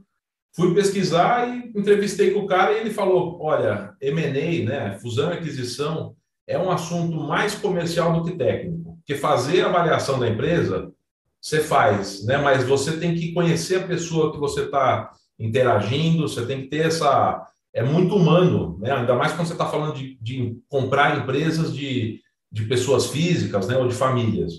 Fui 0.55 0.73
pesquisar 0.73 1.47
e 1.47 1.71
entrevistei 1.75 2.31
com 2.31 2.41
o 2.41 2.47
cara 2.47 2.73
e 2.73 2.81
ele 2.81 2.91
falou: 2.91 3.41
olha, 3.41 3.95
M&A, 4.01 4.65
né, 4.65 4.99
fusão 4.99 5.31
e 5.31 5.33
aquisição, 5.33 6.15
é 6.47 6.59
um 6.59 6.69
assunto 6.69 7.17
mais 7.17 7.55
comercial 7.55 8.13
do 8.13 8.23
que 8.23 8.37
técnico. 8.37 8.80
Porque 9.11 9.15
fazer 9.15 9.61
a 9.61 9.67
avaliação 9.67 10.17
da 10.17 10.29
empresa, 10.29 10.89
você 11.39 11.59
faz, 11.59 12.25
né, 12.25 12.37
mas 12.37 12.63
você 12.63 12.97
tem 12.97 13.13
que 13.13 13.33
conhecer 13.33 13.77
a 13.77 13.87
pessoa 13.87 14.31
que 14.31 14.39
você 14.39 14.61
está 14.61 15.11
interagindo, 15.37 16.27
você 16.27 16.45
tem 16.45 16.61
que 16.61 16.67
ter 16.67 16.85
essa. 16.85 17.45
É 17.73 17.83
muito 17.83 18.15
humano, 18.15 18.77
né? 18.79 18.91
ainda 18.91 19.15
mais 19.15 19.31
quando 19.31 19.47
você 19.47 19.53
está 19.53 19.65
falando 19.65 19.95
de, 19.95 20.17
de, 20.21 20.57
comprar 20.67 21.17
empresas 21.17 21.73
de, 21.73 22.19
de 22.51 22.65
pessoas 22.65 23.07
físicas 23.07 23.67
né, 23.67 23.77
ou 23.77 23.87
de 23.87 23.95
famílias. 23.95 24.51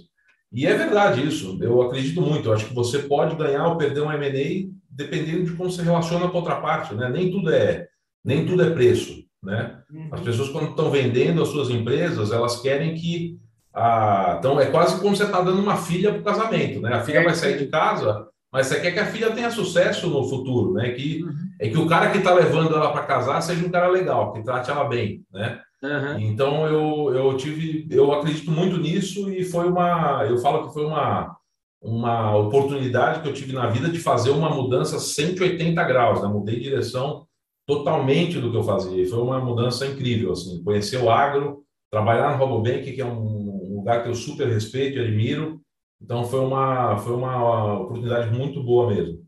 E 0.50 0.66
é 0.66 0.75
verdade 0.75 1.26
isso, 1.26 1.59
eu 1.61 1.82
acredito 1.82 2.23
muito. 2.23 2.49
Eu 2.49 2.54
acho 2.54 2.66
que 2.66 2.75
você 2.75 3.00
pode 3.00 3.37
ganhar 3.37 3.68
ou 3.68 3.76
perder 3.76 4.00
um 4.00 4.12
M&A 4.12 4.71
dependendo 4.90 5.44
de 5.44 5.52
como 5.52 5.71
se 5.71 5.82
relaciona 5.82 6.28
com 6.28 6.37
a 6.38 6.40
outra 6.40 6.61
parte, 6.61 6.94
né? 6.94 7.09
Nem 7.09 7.30
tudo 7.30 7.50
é, 7.50 7.87
nem 8.25 8.47
tudo 8.47 8.62
é 8.62 8.71
preço, 8.71 9.25
né? 9.42 9.78
Uhum. 9.90 10.09
As 10.11 10.21
pessoas 10.21 10.49
quando 10.49 10.71
estão 10.71 10.90
vendendo 10.90 11.42
as 11.42 11.49
suas 11.49 11.71
empresas, 11.71 12.32
elas 12.32 12.61
querem 12.61 12.94
que 12.94 13.38
a, 13.75 14.37
então 14.38 14.61
é 14.61 14.67
quase 14.67 15.00
como 15.00 15.17
você 15.17 15.25
está 15.25 15.41
dando 15.41 15.61
uma 15.61 15.76
filha 15.76 16.11
para 16.11 16.21
o 16.21 16.25
casamento, 16.25 16.81
né? 16.81 16.95
A 16.95 17.02
filha 17.02 17.25
vai 17.25 17.35
sair 17.35 17.59
de 17.59 17.67
casa, 17.67 18.26
mas 18.52 18.67
você 18.67 18.81
quer 18.81 18.93
que 18.93 19.00
a 19.00 19.07
filha 19.07 19.31
tenha 19.33 19.50
sucesso 19.50 20.09
no 20.09 20.29
futuro, 20.29 20.75
né? 20.75 20.91
Que 20.91 21.23
uhum. 21.23 21.33
é 21.61 21.69
que 21.69 21.79
o 21.79 21.87
cara 21.87 22.11
que 22.11 22.19
está 22.19 22.35
levando 22.35 22.75
ela 22.75 22.93
para 22.93 23.05
casar 23.05 23.41
seja 23.41 23.64
um 23.64 23.71
cara 23.71 23.88
legal, 23.88 24.33
que 24.33 24.43
trate 24.43 24.71
ela 24.71 24.85
bem, 24.85 25.23
né? 25.33 25.61
Uhum. 25.83 26.19
Então 26.19 26.67
eu, 26.67 27.14
eu 27.14 27.37
tive, 27.37 27.88
eu 27.91 28.12
acredito 28.12 28.50
muito 28.50 28.76
nisso 28.79 29.33
e 29.33 29.45
foi 29.45 29.69
uma, 29.69 30.25
eu 30.29 30.38
falo 30.38 30.69
que 30.69 30.75
foi 30.75 30.85
uma 30.85 31.37
uma 31.83 32.37
oportunidade 32.37 33.21
que 33.21 33.29
eu 33.29 33.35
tive 33.35 33.52
na 33.52 33.67
vida 33.69 33.88
de 33.88 33.99
fazer 33.99 34.31
uma 34.31 34.49
mudança 34.49 35.00
180 35.00 35.83
graus, 35.83 36.23
né? 36.23 36.29
Mudei 36.29 36.57
de 36.57 36.62
direção 36.62 37.26
totalmente 37.67 38.38
do 38.38 38.50
que 38.50 38.57
eu 38.57 38.62
fazia. 38.62 39.09
Foi 39.09 39.21
uma 39.21 39.41
mudança 39.41 39.87
incrível, 39.87 40.33
assim, 40.33 40.62
conhecer 40.62 40.99
o 40.99 41.11
agro, 41.11 41.64
trabalhar 41.91 42.33
no 42.33 42.38
Robobank, 42.38 42.93
que 42.93 43.00
é 43.00 43.05
um 43.05 43.41
lugar 43.83 44.03
que 44.03 44.09
eu 44.09 44.15
super 44.15 44.49
respeito 44.49 44.97
e 44.97 45.01
admiro. 45.01 45.61
Então 46.01 46.25
foi 46.25 46.41
uma 46.41 46.97
foi 46.99 47.15
uma 47.15 47.81
oportunidade 47.81 48.37
muito 48.37 48.62
boa 48.62 48.93
mesmo. 48.93 49.23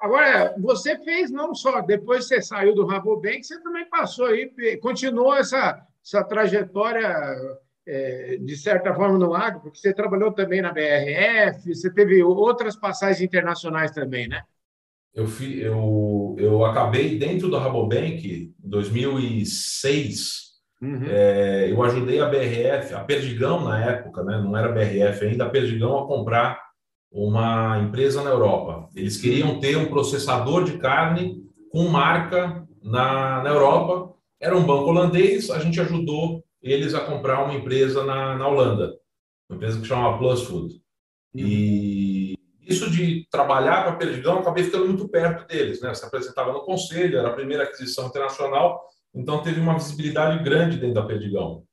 Agora, 0.00 0.54
você 0.58 0.98
fez 1.04 1.30
não 1.30 1.54
só 1.54 1.80
depois 1.80 2.26
que 2.26 2.34
você 2.34 2.42
saiu 2.42 2.74
do 2.74 2.86
Rabobank, 2.86 3.44
você 3.44 3.62
também 3.62 3.88
passou 3.88 4.26
aí, 4.26 4.50
continuou 4.80 5.34
essa 5.34 5.86
essa 6.04 6.24
trajetória 6.24 7.08
é, 7.86 8.36
de 8.38 8.56
certa 8.56 8.94
forma, 8.94 9.18
no 9.18 9.34
agro, 9.34 9.60
porque 9.60 9.78
você 9.78 9.92
trabalhou 9.92 10.32
também 10.32 10.62
na 10.62 10.72
BRF, 10.72 11.74
você 11.74 11.92
teve 11.92 12.22
outras 12.22 12.76
passagens 12.76 13.20
internacionais 13.20 13.90
também, 13.90 14.28
né? 14.28 14.42
Eu, 15.14 15.26
fui, 15.26 15.64
eu, 15.64 16.34
eu 16.38 16.64
acabei 16.64 17.18
dentro 17.18 17.48
do 17.48 17.58
Rabobank 17.58 18.54
em 18.64 18.68
2006. 18.68 20.51
Uhum. 20.82 21.04
É, 21.06 21.70
eu 21.70 21.80
ajudei 21.84 22.20
a 22.20 22.26
BRF, 22.26 22.92
a 22.92 23.04
Perdigão 23.04 23.62
na 23.62 23.84
época, 23.84 24.24
né, 24.24 24.40
não 24.40 24.56
era 24.56 24.72
BRF 24.72 25.24
ainda, 25.24 25.44
a 25.44 25.48
Perdigão 25.48 25.96
a 25.96 26.08
comprar 26.08 26.60
uma 27.12 27.78
empresa 27.78 28.22
na 28.22 28.30
Europa. 28.30 28.88
Eles 28.96 29.16
queriam 29.16 29.60
ter 29.60 29.76
um 29.76 29.86
processador 29.86 30.64
de 30.64 30.78
carne 30.78 31.40
com 31.70 31.88
marca 31.88 32.66
na, 32.82 33.42
na 33.44 33.50
Europa. 33.50 34.12
Era 34.40 34.56
um 34.56 34.64
banco 34.64 34.88
holandês, 34.88 35.50
a 35.50 35.60
gente 35.60 35.80
ajudou 35.80 36.42
eles 36.60 36.94
a 36.94 37.00
comprar 37.00 37.44
uma 37.44 37.54
empresa 37.54 38.04
na, 38.04 38.36
na 38.36 38.48
Holanda, 38.48 38.96
uma 39.48 39.56
empresa 39.56 39.80
que 39.80 39.86
chama 39.86 40.18
Plus 40.18 40.42
Food. 40.42 40.82
E 41.34 42.34
isso 42.60 42.90
de 42.90 43.26
trabalhar 43.30 43.84
para 43.84 43.96
Perdigão, 43.96 44.38
acabei 44.38 44.64
ficando 44.64 44.86
muito 44.86 45.08
perto 45.08 45.46
deles, 45.46 45.80
né? 45.80 45.94
Se 45.94 46.04
apresentava 46.04 46.52
no 46.52 46.64
conselho, 46.64 47.18
era 47.18 47.28
a 47.28 47.34
primeira 47.34 47.64
aquisição 47.64 48.06
internacional, 48.06 48.80
então 49.14 49.42
teve 49.42 49.60
uma 49.60 49.74
visibilidade 49.74 50.42
grande 50.42 50.78
dentro 50.78 50.94
da 50.94 51.06
Perdigão. 51.06 51.64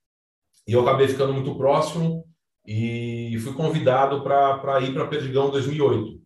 E 0.67 0.73
eu 0.73 0.81
acabei 0.81 1.07
ficando 1.07 1.33
muito 1.33 1.55
próximo 1.55 2.25
e 2.65 3.37
fui 3.41 3.53
convidado 3.53 4.21
para 4.21 4.81
ir 4.81 4.93
para 4.93 5.07
Perdigão 5.07 5.47
em 5.47 5.51
2008. 5.51 6.21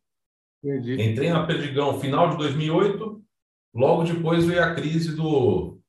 Entendi. 0.63 1.01
Entrei 1.01 1.29
na 1.29 1.45
Perdigão 1.45 1.99
final 1.99 2.29
de 2.29 2.37
2008, 2.37 3.21
logo 3.73 4.03
depois 4.03 4.45
veio 4.45 4.63
a 4.63 4.73
crise 4.73 5.15
do, 5.15 5.79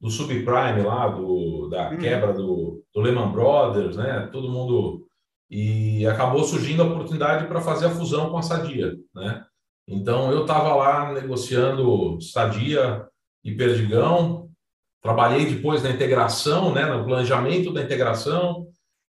do 0.00 0.10
subprime 0.10 0.82
lá, 0.82 1.08
do, 1.08 1.68
da 1.68 1.90
uhum. 1.90 1.98
quebra 1.98 2.32
do, 2.32 2.84
do 2.94 3.00
Lehman 3.00 3.32
Brothers, 3.32 3.96
né? 3.96 4.28
Todo 4.32 4.50
mundo 4.50 5.06
e 5.50 6.06
acabou 6.06 6.44
surgindo 6.44 6.82
a 6.82 6.86
oportunidade 6.86 7.48
para 7.48 7.60
fazer 7.60 7.86
a 7.86 7.90
fusão 7.90 8.30
com 8.30 8.38
a 8.38 8.42
Sadia, 8.42 8.96
né? 9.12 9.44
Então 9.86 10.30
eu 10.30 10.42
estava 10.42 10.74
lá 10.76 11.12
negociando 11.12 12.20
Sadia 12.20 13.04
e 13.42 13.52
Perdigão, 13.56 14.49
trabalhei 15.02 15.46
depois 15.46 15.82
na 15.82 15.90
integração, 15.90 16.72
né? 16.72 16.84
No 16.86 17.04
planejamento 17.04 17.72
da 17.72 17.82
integração, 17.82 18.66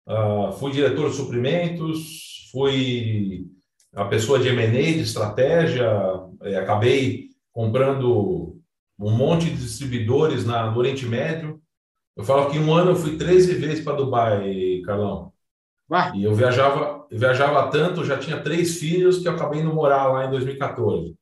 uh, 0.06 0.52
fui 0.52 0.72
diretor 0.72 1.10
de 1.10 1.16
suprimentos, 1.16 2.48
fui 2.52 3.46
a 3.94 4.04
pessoa 4.04 4.38
de 4.38 4.48
M&A, 4.48 4.70
de 4.70 5.00
estratégia, 5.00 5.90
eh, 6.42 6.56
acabei 6.56 7.28
comprando 7.52 8.56
um 8.98 9.10
monte 9.10 9.46
de 9.46 9.56
distribuidores 9.56 10.44
na, 10.44 10.70
no 10.70 10.78
Oriente 10.78 11.06
Médio. 11.06 11.60
Eu 12.16 12.22
falo 12.22 12.50
que 12.50 12.56
em 12.56 12.64
um 12.64 12.72
ano 12.72 12.92
eu 12.92 12.96
fui 12.96 13.16
13 13.16 13.54
vezes 13.54 13.84
para 13.84 13.96
Dubai, 13.96 14.80
Carlão. 14.84 15.32
Ah. 15.90 16.12
E 16.14 16.22
eu 16.22 16.34
viajava, 16.34 17.06
eu 17.10 17.18
viajava 17.18 17.68
tanto, 17.68 18.04
já 18.04 18.16
tinha 18.16 18.40
três 18.40 18.78
filhos 18.78 19.18
que 19.18 19.26
eu 19.26 19.32
acabei 19.32 19.60
indo 19.60 19.74
morar 19.74 20.06
lá 20.06 20.26
em 20.26 20.30
2014. 20.30 21.16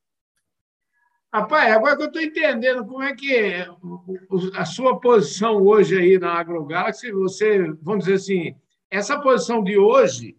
Rapaz, 1.32 1.74
agora 1.74 1.94
que 1.94 2.02
eu 2.02 2.06
estou 2.06 2.22
entendendo 2.22 2.86
como 2.86 3.02
é 3.02 3.14
que 3.14 3.54
a 4.54 4.64
sua 4.64 4.98
posição 4.98 5.56
hoje 5.56 5.98
aí 5.98 6.18
na 6.18 6.32
AgroGalaxy, 6.32 7.12
você, 7.12 7.70
vamos 7.82 8.06
dizer 8.06 8.14
assim, 8.14 8.56
essa 8.90 9.20
posição 9.20 9.62
de 9.62 9.76
hoje, 9.76 10.38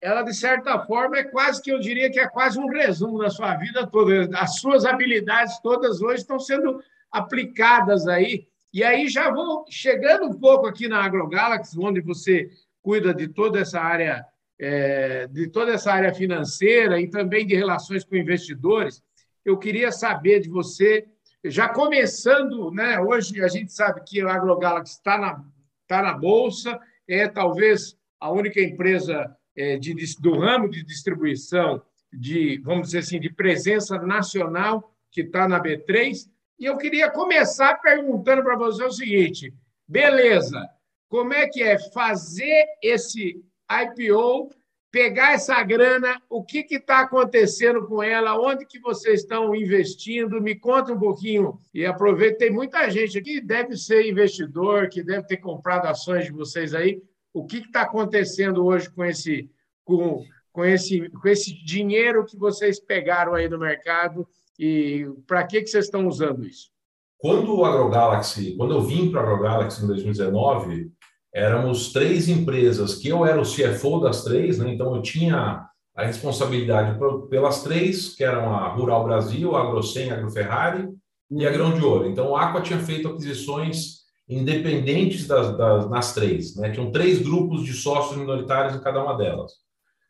ela, 0.00 0.22
de 0.22 0.32
certa 0.32 0.78
forma, 0.78 1.18
é 1.18 1.24
quase 1.24 1.60
que 1.60 1.72
eu 1.72 1.80
diria 1.80 2.08
que 2.08 2.20
é 2.20 2.28
quase 2.28 2.56
um 2.56 2.68
resumo 2.68 3.18
da 3.18 3.30
sua 3.30 3.56
vida 3.56 3.84
toda. 3.84 4.28
As 4.38 4.60
suas 4.60 4.84
habilidades 4.84 5.58
todas 5.60 6.00
hoje 6.00 6.20
estão 6.20 6.38
sendo 6.38 6.80
aplicadas 7.10 8.06
aí. 8.06 8.46
E 8.72 8.84
aí 8.84 9.08
já 9.08 9.32
vou 9.32 9.64
chegando 9.68 10.26
um 10.26 10.38
pouco 10.38 10.68
aqui 10.68 10.86
na 10.86 11.04
AgroGalaxy, 11.04 11.76
onde 11.80 12.00
você 12.00 12.48
cuida 12.80 13.12
de 13.12 13.26
toda 13.26 13.58
essa 13.58 13.80
área, 13.80 14.24
é, 14.56 15.26
de 15.26 15.48
toda 15.48 15.72
essa 15.72 15.92
área 15.92 16.14
financeira 16.14 17.00
e 17.00 17.10
também 17.10 17.44
de 17.44 17.56
relações 17.56 18.04
com 18.04 18.14
investidores. 18.14 19.02
Eu 19.44 19.58
queria 19.58 19.90
saber 19.92 20.40
de 20.40 20.48
você, 20.48 21.06
já 21.44 21.68
começando, 21.68 22.70
né? 22.70 23.00
Hoje 23.00 23.42
a 23.42 23.48
gente 23.48 23.72
sabe 23.72 24.02
que 24.04 24.20
a 24.20 24.34
AgroGalaxy 24.34 24.94
está 24.94 25.18
na, 25.18 25.44
está 25.82 26.02
na 26.02 26.12
Bolsa, 26.12 26.78
é 27.06 27.28
talvez 27.28 27.96
a 28.20 28.30
única 28.30 28.60
empresa 28.60 29.34
é, 29.56 29.78
de, 29.78 29.94
do 30.20 30.38
ramo 30.38 30.68
de 30.68 30.84
distribuição 30.84 31.82
de, 32.12 32.58
vamos 32.64 32.88
dizer 32.88 32.98
assim, 32.98 33.20
de 33.20 33.30
presença 33.30 33.98
nacional 33.98 34.94
que 35.10 35.22
está 35.22 35.48
na 35.48 35.62
B3. 35.62 36.28
E 36.58 36.64
eu 36.64 36.76
queria 36.76 37.10
começar 37.10 37.74
perguntando 37.80 38.42
para 38.42 38.56
você 38.56 38.84
o 38.84 38.90
seguinte: 38.90 39.52
beleza, 39.86 40.68
como 41.08 41.32
é 41.32 41.48
que 41.48 41.62
é 41.62 41.78
fazer 41.90 42.66
esse 42.82 43.42
IPO, 43.70 44.50
pegar 44.98 45.34
essa 45.34 45.62
grana, 45.62 46.20
o 46.28 46.42
que 46.42 46.66
está 46.68 47.02
acontecendo 47.02 47.86
com 47.86 48.02
ela, 48.02 48.36
onde 48.36 48.66
que 48.66 48.80
vocês 48.80 49.20
estão 49.20 49.54
investindo, 49.54 50.42
me 50.42 50.56
conta 50.56 50.92
um 50.92 50.98
pouquinho. 50.98 51.56
E 51.72 51.86
aproveita, 51.86 52.38
tem 52.38 52.50
muita 52.50 52.90
gente 52.90 53.16
aqui 53.16 53.34
que 53.34 53.40
deve 53.40 53.76
ser 53.76 54.10
investidor, 54.10 54.88
que 54.88 55.00
deve 55.00 55.24
ter 55.24 55.36
comprado 55.36 55.86
ações 55.86 56.24
de 56.24 56.32
vocês 56.32 56.74
aí. 56.74 57.00
O 57.32 57.46
que 57.46 57.58
está 57.58 57.82
acontecendo 57.82 58.66
hoje 58.66 58.90
com 58.90 59.04
esse, 59.04 59.48
com, 59.84 60.24
com, 60.50 60.64
esse, 60.64 61.08
com 61.10 61.28
esse 61.28 61.54
dinheiro 61.64 62.24
que 62.24 62.36
vocês 62.36 62.80
pegaram 62.80 63.34
aí 63.34 63.48
do 63.48 63.56
mercado 63.56 64.26
e 64.58 65.06
para 65.28 65.46
que, 65.46 65.62
que 65.62 65.68
vocês 65.68 65.84
estão 65.84 66.08
usando 66.08 66.44
isso? 66.44 66.72
Quando 67.18 67.56
o 67.56 67.64
AgroGalaxy, 67.64 68.56
quando 68.56 68.74
eu 68.74 68.82
vim 68.82 69.12
para 69.12 69.20
o 69.20 69.26
AgroGalaxy 69.26 69.84
em 69.84 69.86
2019, 69.86 70.90
éramos 71.32 71.92
três 71.92 72.28
empresas 72.28 72.94
que 72.94 73.08
eu 73.08 73.24
era 73.24 73.40
o 73.40 73.44
CFO 73.44 74.00
das 74.00 74.24
três, 74.24 74.58
né? 74.58 74.72
então 74.72 74.94
eu 74.94 75.02
tinha 75.02 75.66
a 75.94 76.04
responsabilidade 76.04 76.98
pelas 77.28 77.62
três, 77.62 78.14
que 78.14 78.22
eram 78.22 78.54
a 78.54 78.68
Rural 78.68 79.04
Brasil, 79.04 79.56
a 79.56 79.62
AgroSem, 79.62 80.10
a 80.10 80.14
AgroFerrari 80.14 80.88
e 81.30 81.44
a 81.44 81.50
Grão 81.50 81.74
de 81.74 81.84
Ouro. 81.84 82.08
Então, 82.08 82.36
a 82.36 82.42
Aqua 82.42 82.60
tinha 82.60 82.78
feito 82.78 83.08
aquisições 83.08 83.98
independentes 84.28 85.26
das, 85.26 85.56
das, 85.56 85.90
nas 85.90 86.14
três. 86.14 86.54
Né? 86.54 86.70
Tinham 86.70 86.92
três 86.92 87.20
grupos 87.20 87.64
de 87.64 87.72
sócios 87.72 88.16
minoritários 88.16 88.76
em 88.76 88.80
cada 88.80 89.02
uma 89.02 89.16
delas. 89.16 89.52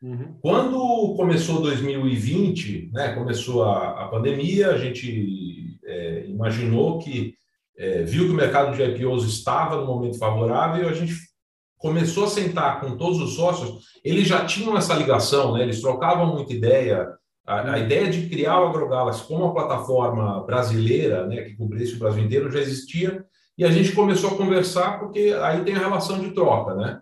Uhum. 0.01 0.35
Quando 0.41 1.15
começou 1.15 1.61
2020, 1.61 2.91
né, 2.93 3.13
começou 3.15 3.63
a, 3.63 4.05
a 4.05 4.07
pandemia, 4.09 4.69
a 4.69 4.77
gente 4.77 5.79
é, 5.83 6.25
imaginou 6.27 6.99
que 6.99 7.33
é, 7.79 8.03
viu 8.03 8.25
que 8.25 8.31
o 8.31 8.35
mercado 8.35 8.75
de 8.75 8.83
IPOs 8.83 9.23
estava 9.23 9.77
no 9.77 9.87
momento 9.87 10.19
favorável 10.19 10.83
e 10.83 10.87
a 10.89 10.93
gente 10.93 11.13
começou 11.77 12.25
a 12.25 12.29
sentar 12.29 12.81
com 12.81 12.97
todos 12.97 13.21
os 13.21 13.35
sócios. 13.35 13.85
Eles 14.03 14.27
já 14.27 14.45
tinham 14.45 14.77
essa 14.77 14.93
ligação, 14.93 15.53
né? 15.53 15.63
eles 15.63 15.81
trocavam 15.81 16.35
muita 16.35 16.53
ideia. 16.53 17.07
A, 17.47 17.75
a 17.75 17.79
ideia 17.79 18.09
de 18.09 18.27
criar 18.27 18.59
o 18.59 18.67
AgroGalaxy 18.67 19.23
como 19.23 19.45
uma 19.45 19.53
plataforma 19.53 20.43
brasileira, 20.45 21.25
né, 21.25 21.41
que 21.43 21.55
cobrisse 21.55 21.95
o 21.95 21.99
Brasil 21.99 22.23
inteiro, 22.23 22.51
já 22.51 22.59
existia. 22.59 23.25
E 23.57 23.63
a 23.63 23.71
gente 23.71 23.93
começou 23.93 24.31
a 24.31 24.37
conversar 24.37 24.99
porque 24.99 25.33
aí 25.41 25.63
tem 25.63 25.73
a 25.73 25.79
relação 25.79 26.19
de 26.19 26.31
troca, 26.31 26.75
né? 26.75 27.01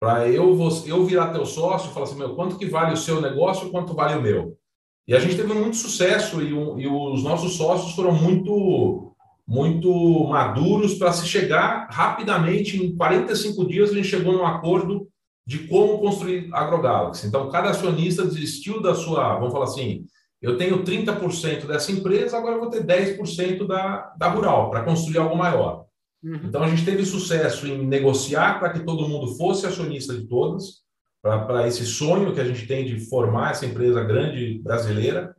Para 0.00 0.28
eu, 0.28 0.58
eu 0.86 1.06
virar 1.06 1.32
teu 1.32 1.46
sócio 1.46 1.90
e 1.90 1.94
falar 1.94 2.06
assim, 2.06 2.18
meu, 2.18 2.34
quanto 2.34 2.58
que 2.58 2.66
vale 2.66 2.92
o 2.92 2.96
seu 2.96 3.20
negócio, 3.20 3.70
quanto 3.70 3.94
vale 3.94 4.18
o 4.18 4.22
meu? 4.22 4.56
E 5.06 5.14
a 5.14 5.20
gente 5.20 5.36
teve 5.36 5.52
muito 5.54 5.76
sucesso 5.76 6.42
e, 6.42 6.48
e 6.48 6.88
os 6.88 7.22
nossos 7.22 7.56
sócios 7.56 7.94
foram 7.94 8.12
muito 8.12 9.13
muito 9.46 10.26
maduros 10.28 10.94
para 10.94 11.12
se 11.12 11.26
chegar 11.26 11.88
rapidamente, 11.90 12.82
em 12.82 12.96
45 12.96 13.66
dias, 13.66 13.90
a 13.90 13.94
gente 13.94 14.08
chegou 14.08 14.32
num 14.32 14.46
acordo 14.46 15.08
de 15.46 15.68
como 15.68 15.98
construir 15.98 16.48
a 16.52 16.60
AgroGalaxy. 16.60 17.26
Então, 17.26 17.50
cada 17.50 17.70
acionista 17.70 18.24
desistiu 18.24 18.80
da 18.80 18.94
sua, 18.94 19.34
vamos 19.34 19.52
falar 19.52 19.66
assim, 19.66 20.06
eu 20.40 20.56
tenho 20.56 20.82
30% 20.82 21.66
dessa 21.66 21.92
empresa, 21.92 22.36
agora 22.36 22.54
eu 22.56 22.60
vou 22.60 22.70
ter 22.70 22.84
10% 22.84 23.66
da, 23.66 24.14
da 24.16 24.28
Rural, 24.28 24.70
para 24.70 24.84
construir 24.84 25.18
algo 25.18 25.36
maior. 25.36 25.84
Uhum. 26.22 26.40
Então, 26.44 26.62
a 26.62 26.68
gente 26.68 26.84
teve 26.84 27.04
sucesso 27.04 27.66
em 27.66 27.86
negociar 27.86 28.58
para 28.58 28.70
que 28.70 28.80
todo 28.80 29.08
mundo 29.08 29.34
fosse 29.36 29.66
acionista 29.66 30.14
de 30.14 30.26
todas, 30.26 30.84
para 31.22 31.66
esse 31.66 31.86
sonho 31.86 32.34
que 32.34 32.40
a 32.40 32.44
gente 32.44 32.66
tem 32.66 32.84
de 32.84 33.00
formar 33.08 33.52
essa 33.52 33.64
empresa 33.64 34.04
grande 34.04 34.60
brasileira. 34.62 35.34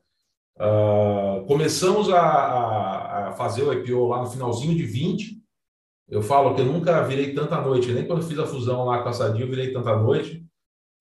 Uh, 0.57 1.45
começamos 1.45 2.09
a, 2.09 2.19
a, 2.19 3.04
a, 3.27 3.32
fazer 3.32 3.63
o 3.63 3.74
IPO 3.74 4.08
lá 4.08 4.22
no 4.22 4.29
finalzinho 4.29 4.75
de 4.75 4.84
20. 4.84 5.41
Eu 6.08 6.22
falo 6.22 6.53
que 6.53 6.62
eu 6.62 6.65
nunca 6.65 7.01
virei 7.03 7.34
tanta 7.34 7.60
noite, 7.60 7.91
nem 7.91 8.05
quando 8.05 8.24
fiz 8.24 8.38
a 8.38 8.46
fusão 8.46 8.86
lá 8.86 9.01
com 9.01 9.10
a 9.10 9.13
Sadia 9.13 9.44
eu 9.44 9.50
virei 9.50 9.74
tanta 9.74 9.96
noite. 9.96 10.46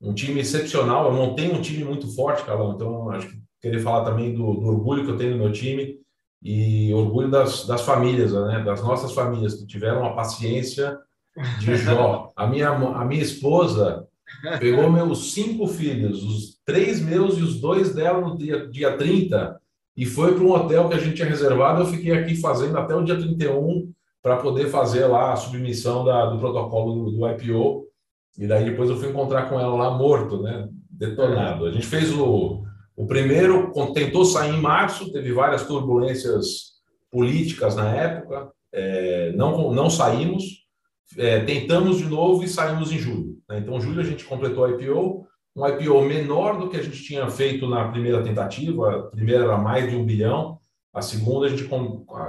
Um 0.00 0.14
time 0.14 0.40
excepcional. 0.40 1.06
Eu 1.06 1.12
montei 1.12 1.50
um 1.50 1.60
time 1.60 1.84
muito 1.84 2.14
forte, 2.14 2.44
Carlão, 2.44 2.74
então 2.74 3.10
acho 3.10 3.28
que 3.28 3.44
queria 3.60 3.80
falar 3.80 4.04
também 4.04 4.34
do, 4.34 4.54
do, 4.54 4.66
orgulho 4.66 5.04
que 5.04 5.10
eu 5.10 5.16
tenho 5.16 5.32
no 5.32 5.38
meu 5.38 5.52
time 5.52 5.98
e 6.42 6.92
orgulho 6.92 7.30
das, 7.30 7.66
das 7.66 7.82
famílias, 7.82 8.32
né? 8.32 8.62
das 8.62 8.82
nossas 8.82 9.12
famílias, 9.12 9.54
que 9.54 9.66
tiveram 9.66 10.04
a 10.04 10.14
paciência 10.14 10.98
de 11.58 11.76
Jó. 11.78 12.30
A 12.36 12.46
minha, 12.46 12.68
a 12.68 13.04
minha 13.04 13.22
esposa 13.22 14.06
pegou 14.58 14.90
meus 14.90 15.32
cinco 15.32 15.66
filhos, 15.66 16.22
os 16.22 16.60
três 16.64 17.00
meus 17.00 17.38
e 17.38 17.42
os 17.42 17.60
dois 17.60 17.94
dela 17.94 18.20
no 18.20 18.36
dia, 18.36 18.68
dia 18.68 18.96
30, 18.96 19.58
e 19.96 20.04
foi 20.04 20.34
para 20.34 20.44
um 20.44 20.52
hotel 20.52 20.88
que 20.88 20.94
a 20.94 20.98
gente 20.98 21.14
tinha 21.14 21.28
reservado. 21.28 21.82
Eu 21.82 21.86
fiquei 21.86 22.12
aqui 22.12 22.36
fazendo 22.36 22.76
até 22.78 22.94
o 22.94 23.04
dia 23.04 23.16
31 23.16 23.92
para 24.22 24.36
poder 24.36 24.68
fazer 24.68 25.06
lá 25.06 25.32
a 25.32 25.36
submissão 25.36 26.04
da, 26.04 26.26
do 26.26 26.38
protocolo 26.38 27.10
do, 27.10 27.10
do, 27.12 27.28
IPO. 27.28 27.86
E 28.38 28.46
daí 28.46 28.64
depois 28.64 28.90
eu 28.90 28.96
fui 28.96 29.10
encontrar 29.10 29.48
com 29.48 29.60
ela 29.60 29.74
lá 29.76 29.90
morto, 29.96 30.42
né? 30.42 30.68
Detonado. 30.90 31.66
A 31.66 31.70
gente 31.70 31.86
fez 31.86 32.12
o, 32.12 32.64
o 32.96 33.06
primeiro, 33.06 33.72
tentou 33.92 34.24
sair 34.24 34.54
em 34.54 34.60
março, 34.60 35.12
teve 35.12 35.32
várias 35.32 35.66
turbulências 35.66 36.74
políticas 37.10 37.76
na 37.76 37.94
época, 37.94 38.50
é, 38.72 39.32
não, 39.36 39.72
não 39.72 39.88
saímos 39.88 40.64
é, 41.16 41.40
tentamos 41.40 41.98
de 41.98 42.06
novo 42.06 42.42
e 42.42 42.48
saímos 42.48 42.92
em 42.92 42.98
julho. 42.98 43.38
Né? 43.48 43.58
Então, 43.58 43.80
julho 43.80 44.00
a 44.00 44.04
gente 44.04 44.24
completou 44.24 44.64
a 44.64 44.70
IPO, 44.70 45.26
um 45.56 45.66
IPO 45.66 46.02
menor 46.02 46.58
do 46.58 46.68
que 46.68 46.76
a 46.76 46.82
gente 46.82 47.02
tinha 47.02 47.28
feito 47.28 47.68
na 47.68 47.88
primeira 47.88 48.22
tentativa. 48.22 48.96
A 48.96 49.02
primeira 49.04 49.44
era 49.44 49.56
mais 49.56 49.88
de 49.88 49.96
um 49.96 50.04
bilhão, 50.04 50.58
a 50.92 51.00
segunda 51.00 51.46
a 51.46 51.48
gente 51.48 51.68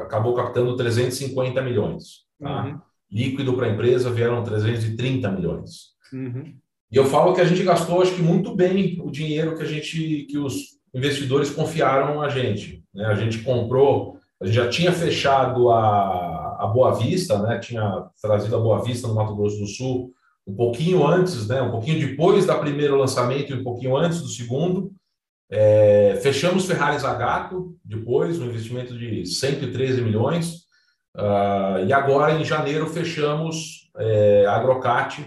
acabou 0.02 0.34
captando 0.34 0.76
350 0.76 1.62
milhões. 1.62 2.26
Tá? 2.40 2.66
Uhum. 2.66 2.80
Líquido 3.12 3.54
para 3.54 3.68
a 3.68 3.70
empresa 3.70 4.12
vieram 4.12 4.44
330 4.44 5.32
milhões. 5.32 5.96
Uhum. 6.14 6.54
E 6.92 6.96
eu 6.98 7.06
falo 7.06 7.34
que 7.34 7.42
a 7.42 7.46
gente 7.46 7.64
gastou, 7.64 8.02
acho 8.02 8.16
que 8.16 8.22
muito 8.22 8.56
bem 8.56 9.02
o 9.04 9.10
dinheiro 9.10 9.56
que 9.56 9.64
a 9.64 9.68
gente, 9.68 10.28
que 10.30 10.38
os 10.38 10.76
investidores 10.94 11.50
confiaram 11.50 12.22
a 12.22 12.30
gente. 12.30 12.84
Né? 12.94 13.06
A 13.06 13.16
gente 13.16 13.40
comprou, 13.40 14.18
a 14.42 14.46
gente 14.46 14.56
já 14.56 14.70
tinha 14.70 14.92
fechado 14.92 15.70
a 15.72 16.36
a 16.58 16.68
Boa 16.68 16.94
Vista, 16.96 17.38
né? 17.40 17.60
Tinha 17.60 18.08
trazido 18.22 18.56
a 18.56 18.60
Boa 18.60 18.84
Vista 18.84 19.08
no 19.08 19.16
Mato 19.16 19.36
Grosso 19.36 19.60
do 19.60 19.68
Sul 19.68 20.12
um 20.48 20.56
pouquinho 20.56 21.06
antes, 21.06 21.48
né? 21.48 21.62
Um 21.62 21.72
pouquinho 21.72 22.00
depois 22.00 22.46
da 22.46 22.58
primeiro 22.58 22.98
lançamento 22.98 23.52
e 23.52 23.56
um 23.56 23.64
pouquinho 23.64 23.96
antes 23.98 24.22
do 24.22 24.28
segundo. 24.28 24.92
É, 25.50 26.20
fechamos 26.22 26.66
Ferrari 26.66 26.98
Zagato 27.00 27.76
depois, 27.84 28.40
um 28.40 28.46
investimento 28.46 28.98
de 28.98 29.26
113 29.26 30.02
milhões. 30.02 30.66
Uh, 31.16 31.86
e 31.88 31.94
agora, 31.94 32.34
em 32.34 32.44
janeiro, 32.44 32.88
fechamos 32.88 33.90
é, 33.98 34.46
Agrocat, 34.48 35.26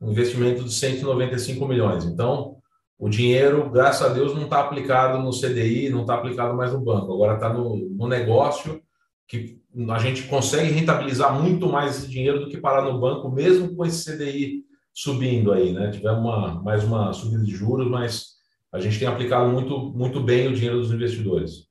um 0.00 0.10
investimento 0.10 0.64
de 0.64 0.72
195 0.72 1.66
milhões. 1.66 2.04
Então, 2.04 2.56
o 2.98 3.08
dinheiro, 3.08 3.70
graças 3.70 4.02
a 4.02 4.12
Deus, 4.12 4.34
não 4.34 4.44
está 4.44 4.60
aplicado 4.60 5.18
no 5.18 5.30
CDI, 5.30 5.90
não 5.90 6.02
está 6.02 6.14
aplicado 6.14 6.56
mais 6.56 6.72
no 6.72 6.80
banco, 6.80 7.12
agora 7.12 7.34
está 7.34 7.52
no, 7.52 7.76
no 7.76 8.08
negócio 8.08 8.80
que 9.28 9.60
a 9.90 9.98
gente 9.98 10.22
consegue 10.24 10.72
rentabilizar 10.72 11.38
muito 11.40 11.68
mais 11.68 11.98
esse 11.98 12.08
dinheiro 12.08 12.40
do 12.40 12.48
que 12.48 12.56
parar 12.56 12.82
no 12.82 12.98
banco, 12.98 13.30
mesmo 13.30 13.74
com 13.76 13.84
esse 13.84 14.10
CDI 14.10 14.64
subindo 14.94 15.52
aí, 15.52 15.72
né? 15.72 15.90
Tivemos 15.90 16.20
uma, 16.20 16.62
mais 16.62 16.82
uma 16.82 17.12
subida 17.12 17.44
de 17.44 17.50
juros, 17.50 17.86
mas 17.88 18.36
a 18.72 18.80
gente 18.80 18.98
tem 18.98 19.06
aplicado 19.06 19.50
muito, 19.50 19.78
muito 19.78 20.20
bem 20.20 20.48
o 20.48 20.54
dinheiro 20.54 20.80
dos 20.80 20.90
investidores. 20.90 21.66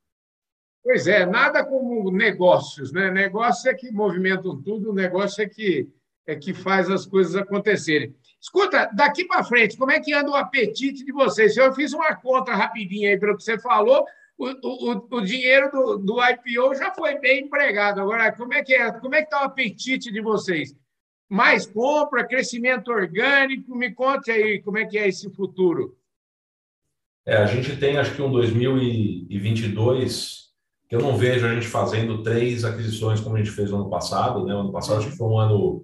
Pois 0.84 1.08
é, 1.08 1.26
nada 1.26 1.66
como 1.66 2.12
negócios, 2.12 2.92
né? 2.92 3.10
Negócio 3.10 3.72
é 3.72 3.74
que 3.74 3.92
movimentam 3.92 4.62
tudo, 4.62 4.94
negócio 4.94 5.44
é 5.44 5.50
que, 5.50 5.90
é 6.28 6.36
que 6.36 6.54
faz 6.54 6.92
as 6.92 7.08
coisas 7.08 7.36
acontecerem. 7.36 8.16
Escuta, 8.40 8.88
daqui 8.94 9.26
para 9.26 9.44
frente, 9.44 9.76
como 9.76 9.92
é 9.92 10.00
que 10.00 10.14
anda 10.14 10.30
o 10.30 10.36
apetite 10.36 11.04
de 11.04 11.12
vocês? 11.12 11.58
Eu 11.58 11.74
fiz 11.74 11.92
uma 11.94 12.16
conta 12.16 12.54
rapidinha 12.54 13.10
aí 13.10 13.20
pelo 13.20 13.36
que 13.36 13.42
você 13.42 13.58
falou, 13.58 14.06
o, 14.38 14.48
o, 14.48 15.08
o 15.18 15.22
dinheiro 15.22 15.72
do, 15.72 15.98
do 15.98 16.18
IPO 16.22 16.76
já 16.76 16.94
foi 16.94 17.18
bem 17.20 17.46
empregado. 17.46 18.02
Agora, 18.02 18.32
como 18.32 18.54
é 18.54 18.64
que 18.64 18.74
é? 18.74 18.92
Como 18.92 19.16
é 19.16 19.20
que 19.20 19.26
está 19.26 19.42
o 19.42 19.46
apetite 19.46 20.12
de 20.12 20.22
vocês? 20.22 20.76
Mais 21.30 21.66
compra, 21.66 22.28
crescimento 22.28 22.92
orgânico? 22.92 23.76
Me 23.76 23.92
conte 23.92 24.32
aí 24.32 24.62
como 24.62 24.78
é 24.78 24.86
que 24.86 24.98
é 24.98 25.08
esse 25.08 25.30
futuro. 25.32 25.98
É, 27.26 27.38
a 27.38 27.46
gente 27.46 27.78
tem, 27.78 27.98
acho 27.98 28.16
que 28.16 28.22
um 28.22 28.32
2022 28.32 30.46
que 30.88 30.96
eu 30.96 31.02
não 31.02 31.18
vejo 31.18 31.48
a 31.48 31.54
gente 31.54 31.66
fazendo 31.66 32.22
três 32.22 32.64
aquisições 32.64 33.20
como 33.20 33.36
a 33.36 33.40
gente 33.40 33.50
fez 33.50 33.72
no 33.72 33.78
ano 33.78 33.90
passado. 33.90 34.46
Né? 34.46 34.54
O 34.54 34.60
ano 34.60 34.72
passado 34.72 35.00
acho 35.00 35.10
que 35.10 35.18
foi 35.18 35.28
um 35.28 35.40
ano 35.40 35.84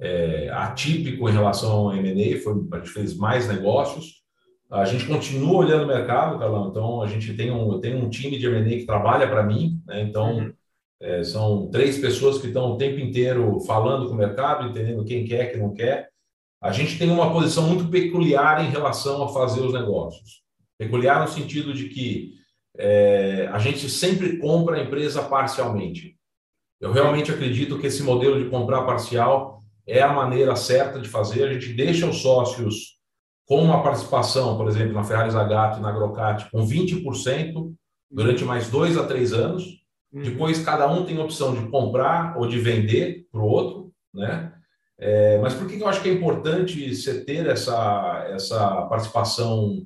é, 0.00 0.48
atípico 0.50 1.28
em 1.28 1.32
relação 1.32 1.72
ao 1.72 1.92
M&A, 1.94 2.40
foi, 2.40 2.54
a 2.72 2.78
gente 2.78 2.90
fez 2.90 3.16
mais 3.16 3.48
negócios. 3.48 4.24
A 4.70 4.84
gente 4.84 5.06
continua 5.06 5.58
olhando 5.58 5.84
o 5.84 5.86
mercado, 5.86 6.38
Carlão, 6.38 6.68
então 6.68 7.00
a 7.00 7.06
gente 7.06 7.32
tem 7.34 7.52
um, 7.52 7.78
tem 7.78 7.94
um 7.94 8.10
time 8.10 8.36
de 8.36 8.46
M&A 8.46 8.78
que 8.78 8.86
trabalha 8.86 9.28
para 9.28 9.44
mim, 9.44 9.80
né? 9.86 10.02
então 10.02 10.38
uhum. 10.38 10.52
é, 11.00 11.22
são 11.22 11.68
três 11.70 11.98
pessoas 11.98 12.38
que 12.38 12.48
estão 12.48 12.72
o 12.72 12.76
tempo 12.76 12.98
inteiro 12.98 13.60
falando 13.60 14.08
com 14.08 14.14
o 14.14 14.18
mercado, 14.18 14.68
entendendo 14.68 15.04
quem 15.04 15.24
quer, 15.24 15.52
quem 15.52 15.60
não 15.60 15.72
quer. 15.72 16.10
A 16.60 16.72
gente 16.72 16.98
tem 16.98 17.10
uma 17.10 17.32
posição 17.32 17.68
muito 17.68 17.88
peculiar 17.88 18.64
em 18.64 18.70
relação 18.70 19.22
a 19.22 19.28
fazer 19.28 19.60
os 19.60 19.72
negócios. 19.72 20.42
Peculiar 20.76 21.20
no 21.20 21.28
sentido 21.28 21.72
de 21.72 21.88
que 21.88 22.32
é, 22.76 23.48
a 23.52 23.58
gente 23.58 23.88
sempre 23.88 24.38
compra 24.38 24.76
a 24.76 24.82
empresa 24.82 25.22
parcialmente. 25.22 26.16
Eu 26.80 26.92
realmente 26.92 27.30
acredito 27.30 27.78
que 27.78 27.86
esse 27.86 28.02
modelo 28.02 28.42
de 28.42 28.50
comprar 28.50 28.82
parcial 28.82 29.62
é 29.86 30.02
a 30.02 30.12
maneira 30.12 30.56
certa 30.56 30.98
de 30.98 31.08
fazer. 31.08 31.44
A 31.44 31.52
gente 31.52 31.72
deixa 31.72 32.06
os 32.06 32.20
sócios 32.20 32.95
com 33.46 33.62
uma 33.62 33.82
participação, 33.82 34.56
por 34.56 34.68
exemplo, 34.68 34.92
na 34.92 35.04
Ferrari 35.04 35.30
Zagato 35.30 35.78
e 35.78 35.82
na 35.82 35.88
Agrocat, 35.88 36.50
com 36.50 36.66
20% 36.66 37.72
durante 38.10 38.44
mais 38.44 38.68
dois 38.68 38.98
a 38.98 39.06
três 39.06 39.32
anos. 39.32 39.64
Uhum. 40.12 40.22
Depois, 40.22 40.64
cada 40.64 40.90
um 40.90 41.04
tem 41.04 41.16
a 41.18 41.24
opção 41.24 41.54
de 41.54 41.68
comprar 41.68 42.36
ou 42.36 42.46
de 42.46 42.58
vender 42.58 43.26
para 43.30 43.40
o 43.40 43.46
outro, 43.46 43.92
né? 44.12 44.52
É, 44.98 45.38
mas 45.38 45.54
por 45.54 45.68
que 45.68 45.78
eu 45.78 45.86
acho 45.86 46.02
que 46.02 46.08
é 46.08 46.12
importante 46.12 46.94
você 46.94 47.22
ter 47.22 47.46
essa, 47.46 48.26
essa 48.30 48.82
participação 48.86 49.84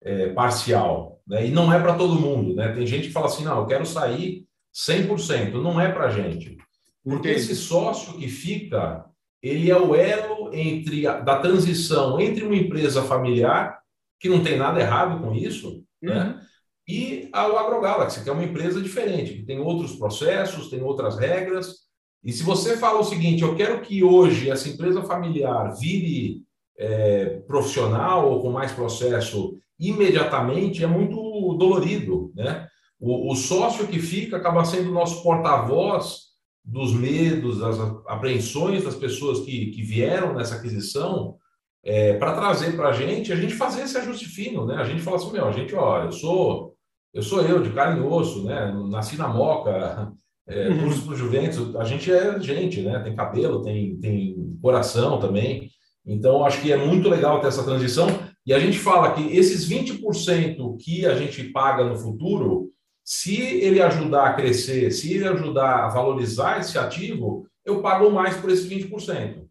é, 0.00 0.28
parcial? 0.28 1.20
Né? 1.26 1.48
E 1.48 1.50
não 1.50 1.72
é 1.72 1.80
para 1.80 1.94
todo 1.94 2.20
mundo, 2.20 2.54
né? 2.54 2.72
Tem 2.72 2.86
gente 2.86 3.08
que 3.08 3.12
fala 3.12 3.26
assim, 3.26 3.44
não, 3.44 3.58
eu 3.58 3.66
quero 3.66 3.84
sair 3.84 4.46
100%. 4.72 5.52
Não 5.60 5.80
é 5.80 5.90
para 5.90 6.10
gente. 6.10 6.56
Porque 7.04 7.30
Entendi. 7.30 7.44
esse 7.44 7.56
sócio 7.56 8.14
que 8.14 8.28
fica, 8.28 9.04
ele 9.42 9.70
é 9.70 9.76
o 9.76 9.94
elo 9.94 10.54
entre 10.54 11.06
a, 11.06 11.18
da 11.20 11.38
transição 11.40 12.20
entre 12.20 12.44
uma 12.44 12.54
empresa 12.54 13.02
familiar, 13.02 13.80
que 14.20 14.28
não 14.28 14.42
tem 14.42 14.56
nada 14.56 14.80
errado 14.80 15.20
com 15.20 15.34
isso, 15.34 15.82
né? 16.00 16.12
uhum. 16.12 16.18
né? 16.18 16.40
e 16.88 17.28
a 17.32 17.42
AgroGalaxy, 17.42 18.22
que 18.22 18.30
é 18.30 18.32
uma 18.32 18.44
empresa 18.44 18.80
diferente, 18.80 19.34
que 19.34 19.44
tem 19.44 19.58
outros 19.58 19.96
processos, 19.96 20.68
tem 20.68 20.82
outras 20.82 21.18
regras. 21.18 21.82
E 22.24 22.32
se 22.32 22.42
você 22.42 22.76
fala 22.76 23.00
o 23.00 23.04
seguinte, 23.04 23.42
eu 23.42 23.54
quero 23.56 23.80
que 23.80 24.02
hoje 24.02 24.50
essa 24.50 24.68
empresa 24.68 25.02
familiar 25.02 25.74
vire 25.76 26.42
é, 26.78 27.40
profissional 27.46 28.30
ou 28.30 28.42
com 28.42 28.50
mais 28.50 28.72
processo 28.72 29.56
imediatamente, 29.78 30.84
é 30.84 30.86
muito 30.86 31.16
dolorido, 31.54 32.32
né? 32.34 32.68
O, 33.00 33.32
o 33.32 33.34
sócio 33.34 33.88
que 33.88 33.98
fica 33.98 34.36
acaba 34.36 34.64
sendo 34.64 34.90
o 34.90 34.94
nosso 34.94 35.22
porta-voz 35.24 36.31
dos 36.64 36.92
medos, 36.94 37.58
das 37.58 37.78
apreensões 38.06 38.84
das 38.84 38.94
pessoas 38.94 39.40
que, 39.40 39.66
que 39.72 39.82
vieram 39.82 40.34
nessa 40.34 40.56
aquisição, 40.56 41.36
é, 41.84 42.14
para 42.14 42.34
trazer 42.34 42.76
para 42.76 42.90
a 42.90 42.92
gente, 42.92 43.32
a 43.32 43.36
gente 43.36 43.54
fazer 43.54 43.82
esse 43.82 43.98
ajuste 43.98 44.26
fino, 44.26 44.64
né? 44.64 44.76
A 44.76 44.84
gente 44.84 45.02
fala 45.02 45.16
assim, 45.16 45.32
meu, 45.32 45.48
a 45.48 45.52
gente, 45.52 45.74
ó, 45.74 46.04
eu 46.04 46.12
sou 46.12 46.72
eu 47.12 47.22
sou 47.22 47.42
eu, 47.42 47.62
de 47.62 47.70
carne 47.70 48.00
e 48.00 48.02
osso, 48.02 48.44
né? 48.44 48.72
Nasci 48.88 49.16
na 49.16 49.28
Moca, 49.28 50.10
é, 50.48 50.68
uhum. 50.68 50.84
curso 50.84 51.06
para 51.06 51.16
Juventus, 51.16 51.76
a 51.76 51.84
gente 51.84 52.10
é 52.10 52.40
gente, 52.40 52.80
né? 52.80 52.98
Tem 53.00 53.14
cabelo, 53.14 53.62
tem, 53.62 53.98
tem 53.98 54.56
coração 54.62 55.20
também. 55.20 55.70
Então, 56.06 56.44
acho 56.44 56.60
que 56.62 56.72
é 56.72 56.76
muito 56.76 57.08
legal 57.08 57.40
ter 57.40 57.48
essa 57.48 57.64
transição. 57.64 58.06
E 58.46 58.52
a 58.52 58.58
gente 58.58 58.78
fala 58.78 59.12
que 59.12 59.36
esses 59.36 59.68
20% 59.68 60.76
que 60.80 61.06
a 61.06 61.14
gente 61.14 61.44
paga 61.44 61.84
no 61.84 61.96
futuro, 61.96 62.70
se 63.04 63.40
ele 63.40 63.80
ajudar 63.82 64.26
a 64.26 64.32
crescer, 64.34 64.90
se 64.90 65.12
ele 65.12 65.26
ajudar 65.26 65.84
a 65.84 65.88
valorizar 65.88 66.60
esse 66.60 66.78
ativo, 66.78 67.46
eu 67.64 67.80
pago 67.80 68.10
mais 68.10 68.36
por 68.36 68.50
esses 68.50 68.68
20%. 68.68 69.42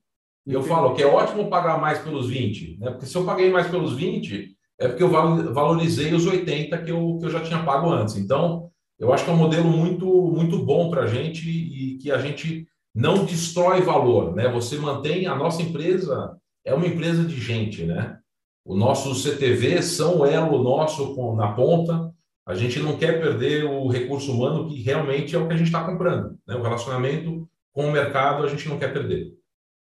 E 0.47 0.53
eu 0.53 0.63
falo 0.63 0.95
que 0.95 1.03
é 1.03 1.05
ótimo 1.05 1.49
pagar 1.49 1.79
mais 1.79 1.99
pelos 1.99 2.27
20, 2.29 2.77
né? 2.79 2.91
Porque 2.91 3.05
se 3.05 3.15
eu 3.15 3.25
paguei 3.25 3.51
mais 3.51 3.67
pelos 3.67 3.93
20, 3.93 4.55
é 4.79 4.87
porque 4.87 5.03
eu 5.03 5.09
valorizei 5.09 6.13
os 6.13 6.25
80 6.25 6.77
que 6.79 6.91
eu, 6.91 7.17
que 7.19 7.25
eu 7.25 7.29
já 7.29 7.41
tinha 7.41 7.63
pago 7.63 7.91
antes. 7.91 8.15
Então, 8.17 8.71
eu 8.97 9.13
acho 9.13 9.23
que 9.23 9.29
é 9.29 9.33
um 9.33 9.37
modelo 9.37 9.69
muito, 9.69 10.05
muito 10.05 10.63
bom 10.65 10.89
para 10.89 11.03
a 11.03 11.07
gente 11.07 11.47
e 11.47 11.97
que 11.97 12.11
a 12.11 12.17
gente 12.17 12.67
não 12.93 13.23
destrói 13.25 13.81
valor, 13.81 14.35
né? 14.35 14.49
Você 14.49 14.77
mantém 14.77 15.27
a 15.27 15.35
nossa 15.35 15.61
empresa 15.61 16.35
é 16.65 16.73
uma 16.73 16.87
empresa 16.87 17.23
de 17.23 17.39
gente, 17.39 17.85
né? 17.85 18.17
O 18.65 18.75
nosso 18.75 19.15
CTV 19.15 19.81
são 19.81 20.19
o 20.19 20.25
elo 20.25 20.63
nosso 20.63 21.15
com, 21.15 21.35
na 21.35 21.53
ponta. 21.53 22.11
A 22.45 22.55
gente 22.55 22.79
não 22.79 22.97
quer 22.97 23.21
perder 23.21 23.65
o 23.65 23.87
recurso 23.87 24.31
humano 24.31 24.67
que 24.67 24.81
realmente 24.81 25.35
é 25.35 25.39
o 25.39 25.47
que 25.47 25.53
a 25.53 25.57
gente 25.57 25.67
está 25.67 25.83
comprando, 25.83 26.37
né? 26.47 26.55
O 26.55 26.61
relacionamento 26.61 27.47
com 27.71 27.87
o 27.87 27.91
mercado 27.91 28.43
a 28.43 28.47
gente 28.47 28.67
não 28.67 28.79
quer 28.79 28.91
perder. 28.91 29.33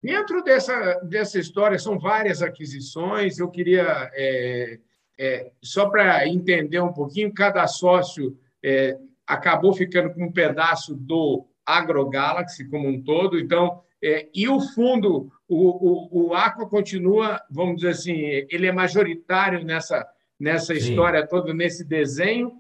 Dentro 0.03 0.43
dessa, 0.43 0.95
dessa 1.03 1.39
história, 1.39 1.79
são 1.79 1.99
várias 1.99 2.43
aquisições. 2.43 3.39
Eu 3.39 3.51
queria, 3.51 4.11
é, 4.15 4.79
é, 5.19 5.53
só 5.63 5.89
para 5.89 6.27
entender 6.27 6.81
um 6.81 6.93
pouquinho, 6.93 7.33
cada 7.33 7.67
sócio 7.67 8.37
é, 8.63 8.97
acabou 9.27 9.73
ficando 9.73 10.13
com 10.13 10.25
um 10.25 10.33
pedaço 10.33 10.95
do 10.95 11.47
AgroGalaxy 11.67 12.69
como 12.69 12.89
um 12.89 13.03
todo. 13.03 13.39
Então, 13.39 13.83
é, 14.03 14.29
e 14.35 14.49
o 14.49 14.59
fundo, 14.61 15.31
o, 15.47 16.19
o, 16.19 16.29
o 16.29 16.35
Aqua 16.35 16.67
continua, 16.67 17.41
vamos 17.51 17.77
dizer 17.77 17.91
assim, 17.91 18.17
ele 18.51 18.67
é 18.67 18.73
majoritário 18.73 19.63
nessa, 19.63 20.07
nessa 20.41 20.73
história 20.73 21.27
toda, 21.27 21.53
nesse 21.53 21.85
desenho. 21.85 22.53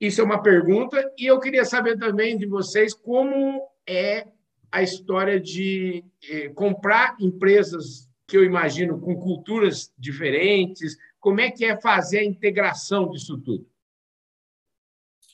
Isso 0.00 0.22
é 0.22 0.24
uma 0.24 0.42
pergunta. 0.42 1.12
E 1.18 1.26
eu 1.26 1.38
queria 1.38 1.64
saber 1.64 1.98
também 1.98 2.38
de 2.38 2.46
vocês 2.46 2.94
como 2.94 3.62
é 3.86 4.26
a 4.72 4.82
história 4.82 5.38
de 5.38 6.02
eh, 6.28 6.48
comprar 6.48 7.14
empresas 7.20 8.08
que 8.26 8.36
eu 8.36 8.42
imagino 8.42 8.98
com 8.98 9.14
culturas 9.14 9.92
diferentes. 9.98 10.96
Como 11.20 11.40
é 11.40 11.50
que 11.50 11.64
é 11.64 11.80
fazer 11.80 12.20
a 12.20 12.24
integração 12.24 13.08
disso 13.10 13.38
tudo? 13.38 13.66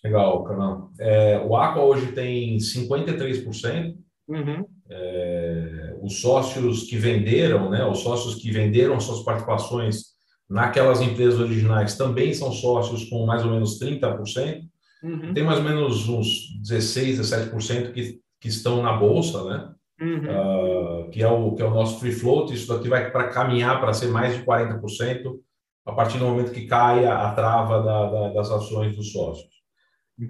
Legal, 0.02 0.44
Canão. 0.44 0.90
É, 0.98 1.38
o 1.38 1.56
Aqua 1.56 1.84
hoje 1.84 2.12
tem 2.12 2.56
53%. 2.56 3.96
Uhum. 4.28 4.66
É, 4.88 5.96
os 6.02 6.20
sócios 6.20 6.84
que 6.84 6.96
venderam, 6.96 7.70
né, 7.70 7.84
os 7.84 8.00
sócios 8.00 8.36
que 8.36 8.50
venderam 8.50 8.98
suas 8.98 9.22
participações 9.22 10.10
naquelas 10.50 11.00
empresas 11.00 11.38
originais 11.38 11.96
também 11.96 12.34
são 12.34 12.52
sócios 12.52 13.04
com 13.04 13.24
mais 13.24 13.44
ou 13.44 13.52
menos 13.52 13.78
30%. 13.78 14.62
Uhum. 15.02 15.32
Tem 15.32 15.42
mais 15.42 15.58
ou 15.58 15.64
menos 15.64 16.08
uns 16.08 16.58
16, 16.60 17.20
17% 17.20 17.92
que 17.92 18.20
que 18.40 18.48
estão 18.48 18.82
na 18.82 18.94
bolsa, 18.94 19.44
né? 19.44 19.70
Uhum. 20.00 21.04
Uh, 21.04 21.10
que, 21.10 21.22
é 21.22 21.28
o, 21.28 21.54
que 21.54 21.60
é 21.60 21.64
o 21.64 21.74
nosso 21.74 22.00
free 22.00 22.12
float. 22.12 22.54
Isso 22.54 22.72
daqui 22.72 22.88
vai 22.88 23.10
para 23.10 23.28
caminhar 23.28 23.78
para 23.78 23.92
ser 23.92 24.08
mais 24.08 24.34
de 24.34 24.42
40% 24.42 25.38
a 25.84 25.92
partir 25.92 26.18
do 26.18 26.24
momento 26.24 26.52
que 26.52 26.66
cai 26.66 27.06
a, 27.06 27.30
trava 27.32 27.82
da, 27.82 28.10
da, 28.10 28.28
das 28.30 28.50
ações 28.50 28.96
dos 28.96 29.12
sócios. 29.12 29.50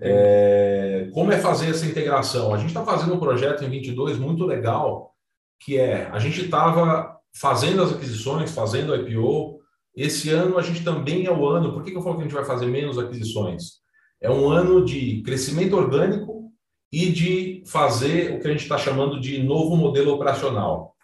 É, 0.00 1.08
como 1.12 1.32
é 1.32 1.38
fazer 1.38 1.70
essa 1.70 1.86
integração? 1.86 2.54
A 2.54 2.58
gente 2.58 2.68
está 2.68 2.84
fazendo 2.84 3.14
um 3.14 3.20
projeto 3.20 3.64
em 3.64 3.70
22 3.70 4.18
muito 4.18 4.44
legal, 4.44 5.14
que 5.60 5.76
é 5.76 6.08
a 6.12 6.18
gente 6.18 6.44
estava 6.44 7.16
fazendo 7.34 7.82
as 7.82 7.92
aquisições, 7.92 8.52
fazendo 8.52 8.94
IPO. 8.94 9.60
Esse 9.94 10.30
ano 10.30 10.58
a 10.58 10.62
gente 10.62 10.84
também 10.84 11.26
é 11.26 11.32
o 11.32 11.46
ano. 11.46 11.72
Por 11.72 11.82
que, 11.82 11.92
eu 11.92 12.02
falo 12.02 12.16
que 12.16 12.22
a 12.22 12.24
gente 12.24 12.34
vai 12.34 12.44
fazer 12.44 12.66
menos 12.66 12.98
aquisições? 12.98 13.80
É 14.20 14.30
um 14.30 14.48
ano 14.48 14.84
de 14.84 15.22
crescimento 15.22 15.76
orgânico 15.76 16.52
e 16.92 17.10
de 17.10 17.62
fazer 17.66 18.34
o 18.34 18.40
que 18.40 18.48
a 18.48 18.50
gente 18.50 18.62
está 18.62 18.76
chamando 18.76 19.20
de 19.20 19.42
novo 19.42 19.76
modelo 19.76 20.12
operacional. 20.12 20.94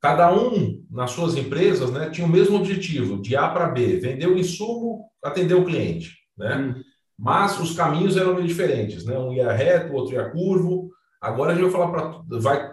Cada 0.00 0.32
um, 0.32 0.84
nas 0.90 1.10
suas 1.10 1.36
empresas, 1.36 1.90
né, 1.90 2.08
tinha 2.10 2.26
o 2.26 2.30
mesmo 2.30 2.56
objetivo, 2.56 3.20
de 3.20 3.36
A 3.36 3.48
para 3.48 3.68
B, 3.68 3.98
vender 3.98 4.28
o 4.28 4.38
insumo, 4.38 5.08
atender 5.22 5.54
o 5.54 5.64
cliente. 5.64 6.16
Né? 6.36 6.56
Hum. 6.56 6.82
Mas 7.18 7.58
os 7.58 7.74
caminhos 7.74 8.16
eram 8.16 8.34
meio 8.34 8.46
diferentes. 8.46 9.04
Né? 9.04 9.18
Um 9.18 9.32
ia 9.32 9.50
reto, 9.50 9.92
o 9.92 9.96
outro 9.96 10.14
ia 10.14 10.30
curvo. 10.30 10.88
Agora 11.20 11.52
a 11.52 11.54
gente 11.54 11.64
vai 11.64 11.72
falar 11.72 11.90
para. 11.90 12.38
vai 12.38 12.72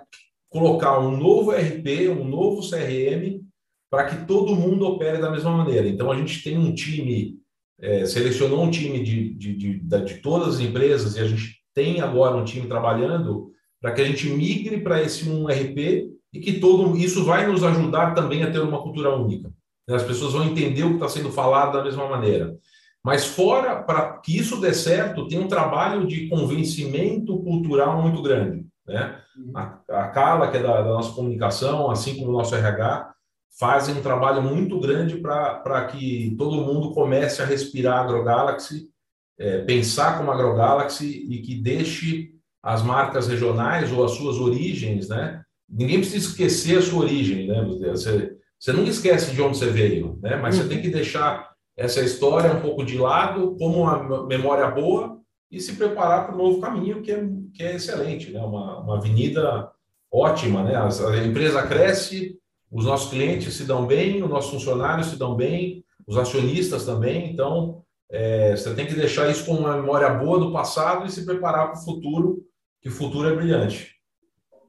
colocar 0.50 1.00
um 1.00 1.18
novo 1.18 1.52
RP, 1.52 2.10
um 2.10 2.24
novo 2.24 2.62
CRM, 2.62 3.42
para 3.90 4.06
que 4.06 4.26
todo 4.26 4.56
mundo 4.56 4.86
opere 4.86 5.20
da 5.20 5.30
mesma 5.30 5.52
maneira. 5.52 5.88
Então 5.88 6.12
a 6.12 6.18
gente 6.18 6.44
tem 6.44 6.58
um 6.58 6.74
time, 6.74 7.38
é, 7.80 8.06
selecionou 8.06 8.64
um 8.64 8.72
time 8.72 9.04
de, 9.04 9.34
de, 9.36 9.56
de, 9.56 9.80
de, 9.80 10.14
todas 10.22 10.56
as 10.56 10.60
empresas 10.60 11.16
e 11.16 11.20
a 11.20 11.28
gente 11.28 11.56
tem 11.74 12.02
agora 12.02 12.36
um 12.36 12.46
time 12.46 12.68
trabalhando 12.68 13.52
para 13.82 13.92
que 13.92 14.02
a 14.02 14.06
gente 14.06 14.28
migre 14.30 14.82
para 14.82 15.02
esse 15.02 15.30
um 15.30 15.48
RP 15.48 16.10
e 16.34 16.40
que 16.40 16.60
todo 16.60 16.98
isso 16.98 17.24
vai 17.24 17.48
nos 17.48 17.64
ajudar 17.64 18.14
também 18.14 18.44
a 18.44 18.52
ter 18.52 18.60
uma 18.60 18.82
cultura 18.82 19.16
única. 19.16 19.52
As 19.90 20.04
pessoas 20.04 20.34
vão 20.34 20.44
entender 20.44 20.84
o 20.84 20.90
que 20.90 20.96
está 20.96 21.08
sendo 21.08 21.32
falado 21.32 21.74
da 21.74 21.84
mesma 21.84 22.08
maneira. 22.10 22.58
Mas 23.04 23.24
fora, 23.24 23.84
para 23.84 24.18
que 24.18 24.36
isso 24.36 24.60
dê 24.60 24.74
certo, 24.74 25.28
tem 25.28 25.40
um 25.40 25.48
trabalho 25.48 26.08
de 26.08 26.28
convencimento 26.28 27.38
cultural 27.44 28.02
muito 28.02 28.20
grande. 28.24 28.66
Né? 28.88 29.22
A, 29.56 29.80
a 29.90 30.08
Carla, 30.08 30.50
que 30.50 30.58
é 30.58 30.64
da, 30.64 30.82
da 30.82 30.90
nossa 30.90 31.14
comunicação, 31.14 31.92
assim 31.92 32.16
como 32.16 32.30
o 32.30 32.34
nosso 32.34 32.56
RH, 32.56 33.14
fazem 33.60 33.96
um 33.96 34.02
trabalho 34.02 34.42
muito 34.42 34.80
grande 34.80 35.18
para 35.18 35.86
que 35.86 36.36
todo 36.38 36.62
mundo 36.62 36.92
comece 36.92 37.42
a 37.42 37.46
respirar 37.46 38.00
AgroGalaxy 38.00 38.90
é, 39.38 39.60
pensar 39.60 40.18
como 40.18 40.32
AgroGalaxy 40.32 41.26
e 41.30 41.42
que 41.42 41.56
deixe 41.56 42.32
as 42.64 42.82
marcas 42.82 43.28
regionais 43.28 43.92
ou 43.92 44.04
as 44.04 44.12
suas 44.12 44.38
origens, 44.38 45.08
né? 45.10 45.42
Ninguém 45.70 46.00
precisa 46.00 46.28
esquecer 46.28 46.78
a 46.78 46.82
sua 46.82 47.04
origem, 47.04 47.48
né? 47.48 47.64
Você, 47.92 48.36
você 48.60 48.74
nunca 48.74 48.90
esquece 48.90 49.34
de 49.34 49.42
onde 49.42 49.58
você 49.58 49.70
veio, 49.70 50.18
né? 50.22 50.36
Mas 50.38 50.56
uhum. 50.56 50.64
você 50.64 50.70
tem 50.70 50.82
que 50.82 50.90
deixar 50.90 51.52
essa 51.78 52.02
história 52.02 52.54
um 52.54 52.62
pouco 52.62 52.84
de 52.84 52.98
lado, 52.98 53.56
como 53.58 53.82
uma 53.82 54.26
memória 54.26 54.70
boa, 54.72 55.20
e 55.52 55.60
se 55.60 55.74
preparar 55.74 56.26
para 56.26 56.36
o 56.36 56.38
novo 56.38 56.60
caminho, 56.62 57.02
que 57.02 57.12
é, 57.12 57.28
que 57.54 57.64
é 57.64 57.76
excelente, 57.76 58.32
né? 58.32 58.40
Uma, 58.40 58.80
uma 58.80 58.98
avenida 58.98 59.70
ótima, 60.12 60.64
né? 60.64 60.76
A, 60.76 60.88
a 60.88 61.26
empresa 61.26 61.68
cresce, 61.68 62.38
os 62.76 62.84
nossos 62.84 63.10
clientes 63.10 63.54
se 63.54 63.64
dão 63.64 63.88
bem, 63.88 64.22
os 64.22 64.30
nossos 64.30 64.52
funcionários 64.52 65.08
se 65.08 65.18
dão 65.18 65.34
bem, 65.34 65.86
os 66.06 66.18
acionistas 66.18 66.86
também, 66.86 67.32
então 67.32 67.82
é, 68.12 68.52
você 68.52 68.76
tem 68.76 68.86
que 68.86 68.94
deixar 68.94 69.30
isso 69.30 69.46
com 69.46 69.54
uma 69.54 69.78
memória 69.78 70.10
boa 70.10 70.38
do 70.38 70.52
passado 70.52 71.06
e 71.06 71.10
se 71.10 71.26
preparar 71.26 71.72
para 71.72 71.80
o 71.80 71.84
futuro, 71.86 72.46
que 72.82 72.90
o 72.90 72.92
futuro 72.92 73.30
é 73.30 73.34
brilhante. 73.34 73.96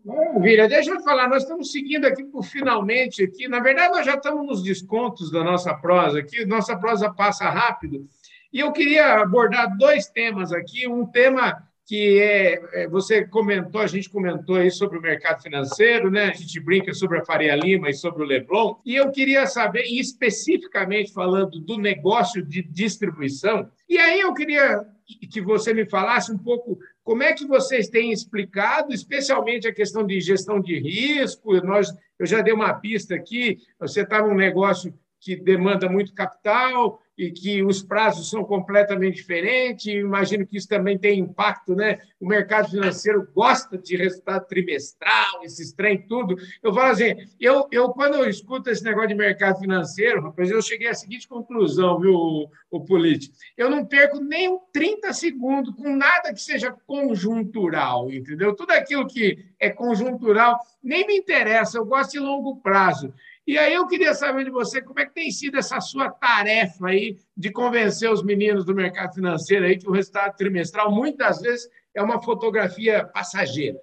Maravilha. 0.04 0.68
Deixa 0.68 0.92
eu 0.92 1.00
falar, 1.02 1.28
nós 1.28 1.42
estamos 1.42 1.72
seguindo 1.72 2.04
aqui 2.04 2.22
por 2.22 2.44
finalmente 2.44 3.24
aqui. 3.24 3.48
Na 3.48 3.58
verdade, 3.58 3.92
nós 3.92 4.06
já 4.06 4.14
estamos 4.14 4.46
nos 4.46 4.62
descontos 4.62 5.32
da 5.32 5.42
nossa 5.42 5.74
prosa 5.74 6.20
aqui. 6.20 6.46
Nossa 6.46 6.78
prosa 6.78 7.12
passa 7.12 7.50
rápido. 7.50 8.06
E 8.52 8.60
eu 8.60 8.70
queria 8.70 9.20
abordar 9.20 9.76
dois 9.76 10.06
temas 10.06 10.52
aqui. 10.52 10.86
Um 10.86 11.04
tema 11.04 11.60
que 11.86 12.18
é, 12.18 12.82
é, 12.82 12.88
você 12.88 13.24
comentou, 13.24 13.80
a 13.80 13.86
gente 13.86 14.10
comentou 14.10 14.56
aí 14.56 14.72
sobre 14.72 14.98
o 14.98 15.00
mercado 15.00 15.40
financeiro, 15.40 16.10
né? 16.10 16.30
A 16.30 16.34
gente 16.34 16.58
brinca 16.58 16.92
sobre 16.92 17.18
a 17.18 17.24
Faria 17.24 17.54
Lima 17.54 17.88
e 17.88 17.94
sobre 17.94 18.24
o 18.24 18.26
Leblon. 18.26 18.74
E 18.84 18.96
eu 18.96 19.10
queria 19.12 19.46
saber, 19.46 19.84
especificamente 19.84 21.12
falando 21.12 21.60
do 21.60 21.78
negócio 21.78 22.44
de 22.44 22.60
distribuição, 22.60 23.70
e 23.88 23.96
aí 23.98 24.18
eu 24.18 24.34
queria 24.34 24.84
que 25.30 25.40
você 25.40 25.72
me 25.72 25.88
falasse 25.88 26.32
um 26.32 26.38
pouco 26.38 26.76
como 27.04 27.22
é 27.22 27.32
que 27.32 27.46
vocês 27.46 27.88
têm 27.88 28.10
explicado, 28.10 28.92
especialmente 28.92 29.68
a 29.68 29.72
questão 29.72 30.04
de 30.04 30.20
gestão 30.20 30.60
de 30.60 30.76
risco. 30.80 31.54
Nós, 31.64 31.94
eu 32.18 32.26
já 32.26 32.40
dei 32.40 32.52
uma 32.52 32.74
pista 32.74 33.14
aqui, 33.14 33.58
você 33.78 34.00
está 34.00 34.20
num 34.20 34.34
negócio 34.34 34.92
que 35.26 35.34
demanda 35.34 35.88
muito 35.88 36.14
capital, 36.14 37.02
e 37.18 37.30
que 37.30 37.62
os 37.62 37.82
prazos 37.82 38.28
são 38.28 38.44
completamente 38.44 39.16
diferentes. 39.16 39.86
Imagino 39.86 40.46
que 40.46 40.56
isso 40.56 40.68
também 40.68 40.98
tem 40.98 41.18
impacto, 41.18 41.74
né? 41.74 41.98
O 42.20 42.26
mercado 42.28 42.70
financeiro 42.70 43.26
gosta 43.34 43.78
de 43.78 43.96
resultado 43.96 44.46
trimestral, 44.46 45.42
esses 45.42 45.72
trem 45.72 46.06
tudo. 46.06 46.36
Eu 46.62 46.74
falo 46.74 46.92
assim, 46.92 47.14
eu, 47.40 47.66
eu 47.72 47.88
quando 47.90 48.14
eu 48.14 48.28
escuto 48.28 48.68
esse 48.68 48.84
negócio 48.84 49.08
de 49.08 49.14
mercado 49.14 49.58
financeiro, 49.58 50.22
rapaz, 50.22 50.50
eu 50.50 50.60
cheguei 50.60 50.88
à 50.88 50.94
seguinte 50.94 51.26
conclusão, 51.26 51.98
viu, 51.98 52.12
o, 52.12 52.50
o 52.70 52.84
Polite? 52.84 53.32
Eu 53.56 53.70
não 53.70 53.84
perco 53.84 54.20
nem 54.20 54.58
30 54.72 55.12
segundos 55.12 55.74
com 55.74 55.96
nada 55.96 56.32
que 56.32 56.40
seja 56.40 56.74
conjuntural, 56.86 58.12
entendeu? 58.12 58.54
Tudo 58.54 58.72
aquilo 58.72 59.06
que 59.06 59.46
é 59.58 59.70
conjuntural 59.70 60.58
nem 60.82 61.06
me 61.06 61.16
interessa, 61.16 61.78
eu 61.78 61.84
gosto 61.84 62.12
de 62.12 62.18
longo 62.18 62.56
prazo. 62.56 63.12
E 63.46 63.56
aí 63.56 63.74
eu 63.74 63.86
queria 63.86 64.12
saber 64.12 64.44
de 64.44 64.50
você 64.50 64.82
como 64.82 64.98
é 64.98 65.06
que 65.06 65.14
tem 65.14 65.30
sido 65.30 65.56
essa 65.56 65.80
sua 65.80 66.10
tarefa 66.10 66.88
aí 66.88 67.16
de 67.36 67.50
convencer 67.50 68.10
os 68.10 68.22
meninos 68.22 68.64
do 68.64 68.74
mercado 68.74 69.14
financeiro 69.14 69.64
aí 69.64 69.78
que 69.78 69.88
o 69.88 69.92
resultado 69.92 70.36
trimestral 70.36 70.90
muitas 70.90 71.40
vezes 71.40 71.68
é 71.94 72.02
uma 72.02 72.20
fotografia 72.20 73.04
passageira. 73.04 73.78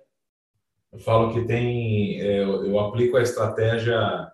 Eu 0.92 1.00
falo 1.00 1.34
que 1.34 1.46
tem, 1.46 2.20
é, 2.22 2.44
eu 2.44 2.78
aplico 2.78 3.18
a 3.18 3.22
estratégia 3.22 4.32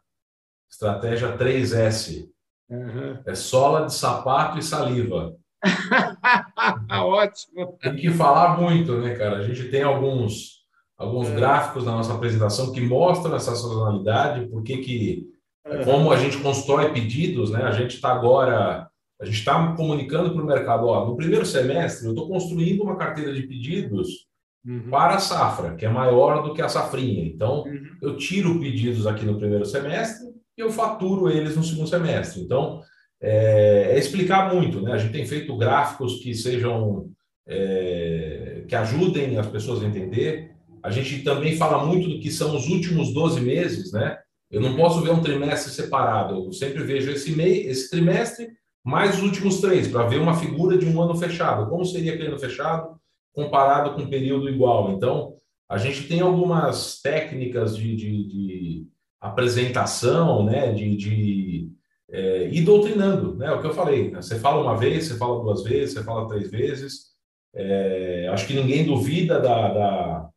estratégia 0.70 1.38
3S. 1.38 2.30
Uhum. 2.70 3.22
É 3.26 3.34
sola 3.34 3.86
de 3.86 3.94
sapato 3.94 4.60
e 4.60 4.64
saliva. 4.64 5.36
Ótimo. 6.92 7.78
Tem 7.82 7.96
que 7.96 8.12
falar 8.12 8.60
muito, 8.60 8.98
né, 9.00 9.16
cara? 9.16 9.38
A 9.38 9.44
gente 9.44 9.70
tem 9.70 9.82
alguns 9.82 10.59
alguns 11.00 11.30
é. 11.30 11.36
gráficos 11.36 11.86
na 11.86 11.94
nossa 11.94 12.14
apresentação 12.14 12.74
que 12.74 12.82
mostram 12.82 13.34
essa 13.36 13.56
sazonalidade, 13.56 14.48
porque 14.48 14.78
que, 14.78 15.28
é. 15.66 15.86
como 15.86 16.12
a 16.12 16.18
gente 16.18 16.38
constrói 16.40 16.92
pedidos, 16.92 17.52
né? 17.52 17.64
A 17.64 17.72
gente 17.72 17.96
está 17.96 18.12
agora, 18.12 18.90
a 19.20 19.26
gente 19.26 19.38
está 19.38 19.74
comunicando 19.76 20.34
para 20.34 20.44
o 20.44 20.46
mercado, 20.46 20.88
ó, 20.88 21.08
no 21.08 21.16
primeiro 21.16 21.46
semestre 21.46 22.06
eu 22.06 22.12
estou 22.12 22.28
construindo 22.28 22.84
uma 22.84 22.98
carteira 22.98 23.34
de 23.34 23.44
pedidos 23.44 24.28
uhum. 24.68 24.90
para 24.90 25.16
a 25.16 25.20
safra, 25.20 25.76
que 25.76 25.86
é 25.86 25.90
maior 25.90 26.44
do 26.44 26.54
que 26.54 26.62
a 26.62 26.68
safrinha. 26.68 27.24
Então, 27.24 27.64
uhum. 27.64 27.82
eu 28.02 28.18
tiro 28.18 28.60
pedidos 28.60 29.08
aqui 29.08 29.26
no 29.26 29.38
primeiro 29.38 29.66
semestre 29.66 30.28
e 30.58 30.62
eu 30.62 30.70
faturo 30.70 31.30
eles 31.30 31.56
no 31.56 31.64
segundo 31.64 31.88
semestre. 31.88 32.42
Então, 32.42 32.82
é, 33.22 33.94
é 33.94 33.98
explicar 33.98 34.54
muito, 34.54 34.82
né? 34.82 34.92
A 34.92 34.98
gente 34.98 35.14
tem 35.14 35.26
feito 35.26 35.58
gráficos 35.58 36.22
que 36.22 36.34
sejam 36.34 37.10
é, 37.48 38.66
que 38.68 38.76
ajudem 38.76 39.38
as 39.38 39.48
pessoas 39.48 39.82
a 39.82 39.86
entender. 39.86 40.59
A 40.84 40.90
gente 40.90 41.24
também 41.24 41.56
fala 41.56 41.86
muito 41.86 42.10
do 42.10 42.20
que 42.20 42.32
são 42.32 42.56
os 42.56 42.68
últimos 42.68 43.14
12 43.14 43.42
meses, 43.42 43.92
né? 43.92 44.18
Eu 44.50 44.62
não 44.62 44.76
posso 44.76 45.02
ver 45.02 45.12
um 45.12 45.22
trimestre 45.22 45.72
separado, 45.72 46.46
eu 46.46 46.52
sempre 46.52 46.84
vejo 46.84 47.12
esse, 47.12 47.32
mês, 47.36 47.68
esse 47.68 47.90
trimestre 47.92 48.50
mais 48.84 49.18
os 49.18 49.24
últimos 49.24 49.62
três, 49.62 49.88
para 49.88 50.08
ver 50.08 50.20
uma 50.20 50.34
figura 50.34 50.78
de 50.78 50.86
um 50.86 51.00
ano 51.02 51.16
fechado. 51.16 51.70
Como 51.70 51.86
seria 51.86 52.14
aquele 52.14 52.30
ano 52.30 52.40
fechado 52.40 53.00
comparado 53.34 53.94
com 53.94 54.02
um 54.02 54.10
período 54.10 54.50
igual? 54.50 54.92
Então, 54.92 55.36
a 55.70 55.78
gente 55.78 56.08
tem 56.08 56.22
algumas 56.22 57.00
técnicas 57.02 57.78
de, 57.78 57.96
de, 57.96 58.28
de 58.28 58.88
apresentação, 59.22 60.44
né? 60.44 60.74
de, 60.74 60.96
de 60.96 61.72
é, 62.10 62.50
ir 62.50 62.64
doutrinando, 62.64 63.36
né? 63.36 63.52
O 63.52 63.62
que 63.62 63.68
eu 63.68 63.74
falei, 63.74 64.10
né? 64.10 64.22
você 64.22 64.40
fala 64.40 64.64
uma 64.64 64.76
vez, 64.76 65.06
você 65.06 65.16
fala 65.16 65.44
duas 65.44 65.64
vezes, 65.64 65.94
você 65.94 66.04
fala 66.04 66.28
três 66.28 66.50
vezes. 66.50 67.10
É, 67.54 68.30
acho 68.32 68.48
que 68.48 68.54
ninguém 68.54 68.86
duvida 68.86 69.40
da, 69.40 69.74
da 69.74 70.30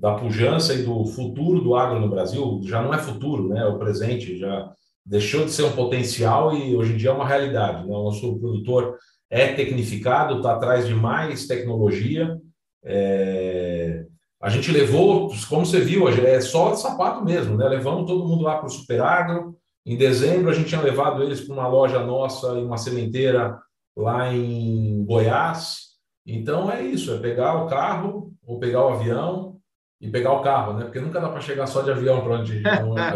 da 0.00 0.14
pujança 0.14 0.72
e 0.72 0.82
do 0.82 1.04
futuro 1.04 1.60
do 1.60 1.76
agro 1.76 2.00
no 2.00 2.08
Brasil, 2.08 2.60
já 2.64 2.82
não 2.82 2.94
é 2.94 2.98
futuro, 2.98 3.48
né? 3.48 3.60
É 3.60 3.66
o 3.66 3.78
presente, 3.78 4.38
já 4.38 4.72
deixou 5.04 5.44
de 5.44 5.50
ser 5.50 5.64
um 5.64 5.72
potencial 5.72 6.56
e 6.56 6.74
hoje 6.74 6.94
em 6.94 6.96
dia 6.96 7.10
é 7.10 7.12
uma 7.12 7.26
realidade. 7.26 7.86
Né? 7.86 7.94
O 7.94 8.04
nosso 8.04 8.38
produtor 8.38 8.96
é 9.28 9.52
tecnificado, 9.52 10.38
está 10.38 10.54
atrás 10.54 10.86
de 10.86 10.94
mais 10.94 11.46
tecnologia. 11.46 12.38
É... 12.82 14.06
A 14.40 14.48
gente 14.48 14.72
levou, 14.72 15.30
como 15.50 15.66
você 15.66 15.80
viu, 15.80 16.08
é 16.08 16.40
só 16.40 16.70
de 16.70 16.80
sapato 16.80 17.22
mesmo, 17.22 17.58
né? 17.58 17.68
Levamos 17.68 18.06
todo 18.06 18.26
mundo 18.26 18.42
lá 18.42 18.56
para 18.56 18.68
o 18.68 18.70
Superagro. 18.70 19.54
Em 19.84 19.98
dezembro, 19.98 20.48
a 20.48 20.54
gente 20.54 20.68
tinha 20.68 20.80
levado 20.80 21.22
eles 21.22 21.42
para 21.42 21.54
uma 21.54 21.68
loja 21.68 22.02
nossa, 22.02 22.58
em 22.58 22.64
uma 22.64 22.78
sementeira 22.78 23.58
lá 23.94 24.32
em 24.32 25.04
Goiás. 25.04 25.90
Então 26.26 26.70
é 26.70 26.82
isso, 26.82 27.12
é 27.12 27.18
pegar 27.18 27.62
o 27.62 27.66
carro 27.66 28.32
ou 28.46 28.58
pegar 28.58 28.86
o 28.86 28.94
avião 28.94 29.59
e 30.00 30.08
pegar 30.08 30.32
o 30.32 30.42
carro, 30.42 30.72
né? 30.72 30.84
Porque 30.84 31.00
nunca 31.00 31.20
dá 31.20 31.28
para 31.28 31.40
chegar 31.40 31.66
só 31.66 31.82
de 31.82 31.90
avião 31.90 32.22
para 32.22 32.40
onde, 32.40 32.62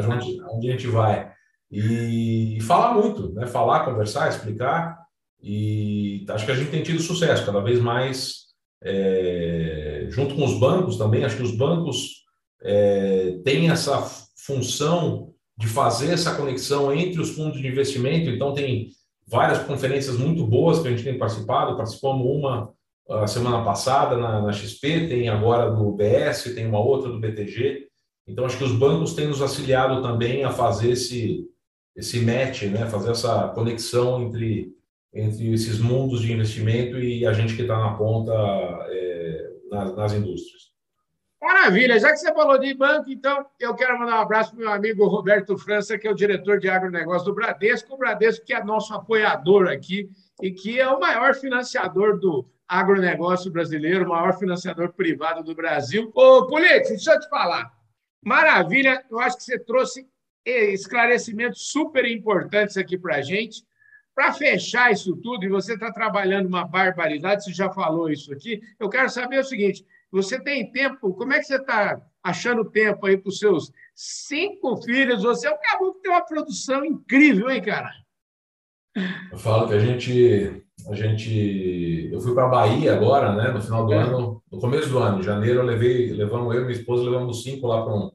onde, 0.06 0.42
onde 0.50 0.68
a 0.68 0.72
gente 0.72 0.86
vai. 0.86 1.32
E, 1.70 2.58
e 2.58 2.60
falar 2.60 2.92
muito, 2.94 3.32
né? 3.32 3.46
Falar, 3.46 3.84
conversar, 3.84 4.28
explicar. 4.28 4.98
E 5.42 6.24
acho 6.28 6.44
que 6.44 6.52
a 6.52 6.54
gente 6.54 6.70
tem 6.70 6.82
tido 6.82 7.00
sucesso 7.00 7.44
cada 7.44 7.60
vez 7.60 7.80
mais, 7.80 8.44
é, 8.82 10.06
junto 10.10 10.34
com 10.34 10.44
os 10.44 10.58
bancos 10.58 10.96
também. 10.96 11.24
Acho 11.24 11.36
que 11.36 11.42
os 11.42 11.56
bancos 11.56 12.24
é, 12.62 13.38
têm 13.44 13.70
essa 13.70 14.02
função 14.46 15.32
de 15.56 15.66
fazer 15.66 16.12
essa 16.12 16.34
conexão 16.34 16.92
entre 16.92 17.20
os 17.20 17.30
fundos 17.30 17.60
de 17.60 17.66
investimento. 17.66 18.28
Então, 18.28 18.52
tem 18.52 18.88
várias 19.26 19.62
conferências 19.62 20.18
muito 20.18 20.46
boas 20.46 20.80
que 20.80 20.88
a 20.88 20.90
gente 20.90 21.04
tem 21.04 21.18
participado. 21.18 21.76
Participamos 21.76 22.26
uma 22.26 22.74
a 23.08 23.26
semana 23.26 23.62
passada 23.62 24.16
na, 24.16 24.40
na, 24.40 24.52
XP, 24.52 25.08
tem 25.08 25.28
agora 25.28 25.70
do 25.70 25.92
BS, 25.92 26.54
tem 26.54 26.66
uma 26.66 26.80
outra 26.80 27.10
do 27.10 27.20
BTG. 27.20 27.88
Então, 28.26 28.46
acho 28.46 28.56
que 28.56 28.64
os 28.64 28.72
bancos 28.72 29.14
têm 29.14 29.28
nos 29.28 29.42
auxiliado 29.42 30.00
também 30.02 30.44
a 30.44 30.50
fazer 30.50 30.92
esse, 30.92 31.46
esse 31.94 32.20
match, 32.20 32.62
né? 32.62 32.86
fazer 32.86 33.10
essa 33.10 33.48
conexão 33.48 34.22
entre, 34.22 34.72
entre 35.12 35.52
esses 35.52 35.78
mundos 35.78 36.22
de 36.22 36.32
investimento 36.32 36.98
e 36.98 37.26
a 37.26 37.32
gente 37.32 37.54
que 37.54 37.62
está 37.62 37.78
na 37.78 37.94
ponta 37.94 38.32
é, 38.32 39.50
nas, 39.70 39.94
nas 39.94 40.12
indústrias. 40.14 40.64
Maravilha, 41.42 42.00
já 42.00 42.10
que 42.10 42.16
você 42.16 42.32
falou 42.32 42.58
de 42.58 42.72
banco, 42.72 43.10
então 43.10 43.44
eu 43.60 43.74
quero 43.74 43.98
mandar 43.98 44.16
um 44.16 44.22
abraço 44.22 44.52
para 44.52 44.56
o 44.56 44.60
meu 44.60 44.72
amigo 44.72 45.06
Roberto 45.06 45.58
França, 45.58 45.98
que 45.98 46.08
é 46.08 46.10
o 46.10 46.14
diretor 46.14 46.58
de 46.58 46.70
agronegócio 46.70 47.26
do 47.26 47.34
Bradesco, 47.34 47.92
o 47.92 47.98
Bradesco 47.98 48.46
que 48.46 48.54
é 48.54 48.64
nosso 48.64 48.94
apoiador 48.94 49.68
aqui 49.68 50.08
e 50.40 50.50
que 50.50 50.80
é 50.80 50.88
o 50.88 50.98
maior 50.98 51.34
financiador 51.34 52.18
do, 52.18 52.48
agronegócio 52.68 53.50
brasileiro, 53.50 54.08
maior 54.08 54.38
financiador 54.38 54.92
privado 54.92 55.42
do 55.42 55.54
Brasil. 55.54 56.10
Ô, 56.14 56.46
Polite, 56.46 56.88
deixa 56.88 57.12
eu 57.12 57.20
te 57.20 57.28
falar. 57.28 57.72
Maravilha, 58.24 59.04
eu 59.10 59.20
acho 59.20 59.36
que 59.36 59.44
você 59.44 59.58
trouxe 59.58 60.06
esclarecimentos 60.46 61.70
super 61.70 62.04
importantes 62.06 62.76
aqui 62.76 62.98
para 62.98 63.16
a 63.16 63.22
gente. 63.22 63.62
Para 64.14 64.32
fechar 64.32 64.92
isso 64.92 65.16
tudo, 65.16 65.44
e 65.44 65.48
você 65.48 65.74
está 65.74 65.92
trabalhando 65.92 66.46
uma 66.46 66.64
barbaridade, 66.64 67.44
você 67.44 67.52
já 67.52 67.68
falou 67.70 68.08
isso 68.08 68.32
aqui, 68.32 68.62
eu 68.78 68.88
quero 68.88 69.10
saber 69.10 69.40
o 69.40 69.44
seguinte: 69.44 69.84
você 70.10 70.40
tem 70.40 70.70
tempo, 70.70 71.12
como 71.14 71.32
é 71.32 71.40
que 71.40 71.46
você 71.46 71.56
está 71.56 72.00
achando 72.22 72.64
tempo 72.64 73.04
aí 73.06 73.16
para 73.16 73.28
os 73.28 73.40
seus 73.40 73.72
cinco 73.92 74.76
filhos? 74.82 75.24
Você 75.24 75.48
acabou 75.48 75.94
de 75.94 76.00
ter 76.00 76.10
uma 76.10 76.24
produção 76.24 76.84
incrível, 76.84 77.50
hein, 77.50 77.60
cara? 77.60 77.90
Eu 79.32 79.38
falo 79.38 79.66
que 79.66 79.74
a 79.74 79.80
gente 79.80 80.63
a 80.88 80.94
gente 80.94 82.10
eu 82.12 82.20
fui 82.20 82.34
para 82.34 82.44
a 82.44 82.48
Bahia 82.48 82.94
agora, 82.94 83.34
né, 83.34 83.50
no 83.50 83.60
final 83.60 83.86
do 83.86 83.92
é. 83.92 83.98
ano, 83.98 84.42
no 84.50 84.60
começo 84.60 84.88
do 84.88 84.98
ano, 84.98 85.20
em 85.20 85.22
janeiro, 85.22 85.60
eu 85.60 85.64
levei, 85.64 86.12
levamos 86.12 86.54
eu 86.54 86.62
e 86.62 86.64
minha 86.64 86.78
esposa, 86.78 87.02
levamos 87.02 87.42
cinco 87.42 87.66
lá 87.66 87.82
para 87.82 87.94
um, 87.94 88.10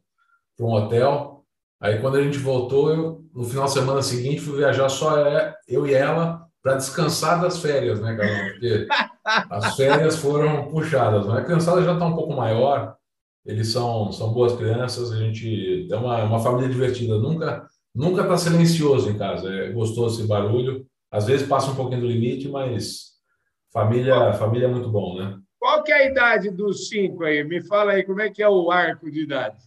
para 0.58 0.66
um 0.66 0.74
hotel. 0.74 1.44
Aí 1.82 2.00
quando 2.00 2.18
a 2.18 2.24
gente 2.24 2.38
voltou, 2.38 2.92
eu 2.92 3.24
no 3.34 3.44
final 3.44 3.66
de 3.66 3.72
semana 3.72 4.02
seguinte 4.02 4.42
fui 4.42 4.58
viajar 4.58 4.90
só 4.90 5.18
é, 5.18 5.56
eu 5.68 5.88
e 5.88 5.94
ela 5.94 6.46
para 6.62 6.76
descansar 6.76 7.42
das 7.42 7.60
férias, 7.60 8.02
né, 8.02 8.16
Carol? 8.16 8.52
Porque 8.52 8.88
as 9.50 9.76
férias 9.76 10.18
foram 10.18 10.70
puxadas, 10.70 11.26
né? 11.26 11.40
A 11.40 11.44
criançada 11.44 11.84
já 11.84 11.94
está 11.94 12.06
um 12.06 12.16
pouco 12.16 12.34
maior, 12.34 12.96
eles 13.46 13.70
são 13.72 14.12
são 14.12 14.34
boas 14.34 14.56
crianças, 14.56 15.12
a 15.12 15.18
gente 15.18 15.88
é 15.90 15.96
uma, 15.96 16.24
uma 16.24 16.40
família 16.40 16.70
divertida, 16.70 17.18
nunca 17.18 17.68
nunca 17.96 18.22
está 18.22 18.38
silencioso 18.38 19.10
em 19.10 19.18
casa, 19.18 19.50
é 19.50 19.72
gostoso 19.72 20.20
esse 20.20 20.28
barulho. 20.28 20.86
Às 21.12 21.26
vezes 21.26 21.48
passa 21.48 21.72
um 21.72 21.76
pouquinho 21.76 22.02
do 22.02 22.08
limite, 22.08 22.48
mas 22.48 23.14
família, 23.72 24.34
família 24.34 24.66
é 24.66 24.70
muito 24.70 24.90
bom, 24.90 25.18
né? 25.18 25.40
Qual 25.58 25.84
que 25.84 25.92
é 25.92 25.96
a 25.96 26.06
idade 26.06 26.50
dos 26.50 26.88
cinco 26.88 27.24
aí? 27.24 27.44
Me 27.44 27.62
fala 27.62 27.94
aí, 27.94 28.04
como 28.04 28.22
é 28.22 28.30
que 28.30 28.42
é 28.42 28.48
o 28.48 28.72
arco 28.72 29.12
de 29.12 29.24
idade? 29.24 29.62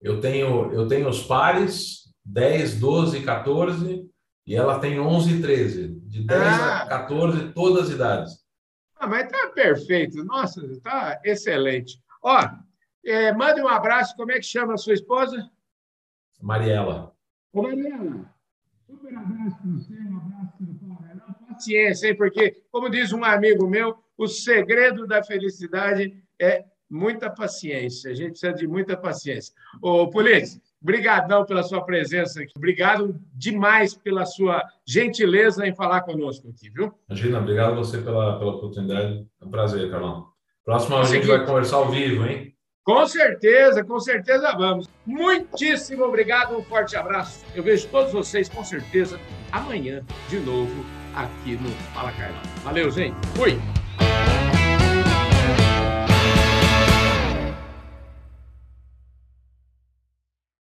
Eu 0.00 0.20
tenho, 0.20 0.72
eu 0.72 0.88
tenho 0.88 1.08
os 1.08 1.22
pares, 1.22 2.12
10, 2.24 2.80
12, 2.80 3.22
14, 3.22 4.10
e 4.46 4.56
ela 4.56 4.78
tem 4.80 4.98
11 4.98 5.34
e 5.34 5.40
13. 5.42 5.88
De 6.00 6.26
10 6.26 6.40
ah. 6.40 6.82
a 6.82 6.86
14, 6.88 7.52
todas 7.52 7.84
as 7.84 7.90
idades. 7.90 8.32
Ah, 8.96 9.06
mas 9.06 9.30
tá 9.30 9.48
perfeito. 9.54 10.24
Nossa, 10.24 10.60
tá 10.82 11.20
excelente. 11.24 12.02
Ó, 12.22 12.38
é, 13.04 13.32
mande 13.32 13.60
um 13.60 13.68
abraço. 13.68 14.16
Como 14.16 14.32
é 14.32 14.36
que 14.36 14.42
chama 14.42 14.74
a 14.74 14.78
sua 14.78 14.94
esposa? 14.94 15.48
Mariela. 16.40 17.14
Ô, 17.52 17.62
Mariela, 17.62 18.29
super 18.90 19.16
abraço 19.16 19.56
para 19.56 19.70
você, 19.70 19.94
um 19.94 20.16
abraço 20.16 20.52
para 20.58 21.30
o 21.30 21.46
Paciência, 21.54 22.08
hein? 22.08 22.16
Porque, 22.16 22.62
como 22.70 22.90
diz 22.90 23.12
um 23.12 23.24
amigo 23.24 23.68
meu, 23.68 23.96
o 24.18 24.26
segredo 24.26 25.06
da 25.06 25.22
felicidade 25.22 26.14
é 26.40 26.64
muita 26.88 27.30
paciência. 27.30 28.10
A 28.10 28.14
gente 28.14 28.30
precisa 28.30 28.52
de 28.52 28.66
muita 28.66 28.96
paciência. 28.96 29.54
Ô, 29.80 30.08
Polícia, 30.08 30.60
brigadão 30.80 31.44
pela 31.44 31.62
sua 31.62 31.84
presença 31.84 32.42
aqui. 32.42 32.52
Obrigado 32.56 33.18
demais 33.32 33.94
pela 33.94 34.26
sua 34.26 34.62
gentileza 34.86 35.66
em 35.66 35.74
falar 35.74 36.02
conosco 36.02 36.48
aqui, 36.48 36.68
viu? 36.70 36.92
Imagina, 37.08 37.38
obrigado 37.38 37.72
a 37.72 37.76
você 37.76 37.98
pela, 37.98 38.38
pela 38.38 38.52
oportunidade. 38.52 39.26
É 39.40 39.44
um 39.44 39.50
prazer, 39.50 39.90
Carlão. 39.90 40.28
Próximo 40.64 40.96
a 40.96 41.04
gente 41.04 41.26
vai 41.26 41.44
conversar 41.46 41.76
ao 41.76 41.90
vivo, 41.90 42.26
hein? 42.26 42.54
Com 42.90 43.06
certeza, 43.06 43.84
com 43.84 44.00
certeza 44.00 44.52
vamos. 44.56 44.88
Muitíssimo 45.06 46.04
obrigado, 46.04 46.56
um 46.56 46.62
forte 46.64 46.96
abraço. 46.96 47.44
Eu 47.54 47.62
vejo 47.62 47.86
todos 47.86 48.12
vocês, 48.12 48.48
com 48.48 48.64
certeza, 48.64 49.20
amanhã, 49.52 50.02
de 50.28 50.40
novo, 50.40 50.84
aqui 51.14 51.52
no 51.52 51.70
Fala 51.94 52.10
Carlão. 52.12 52.42
Valeu, 52.64 52.90
gente. 52.90 53.14
Fui! 53.36 53.79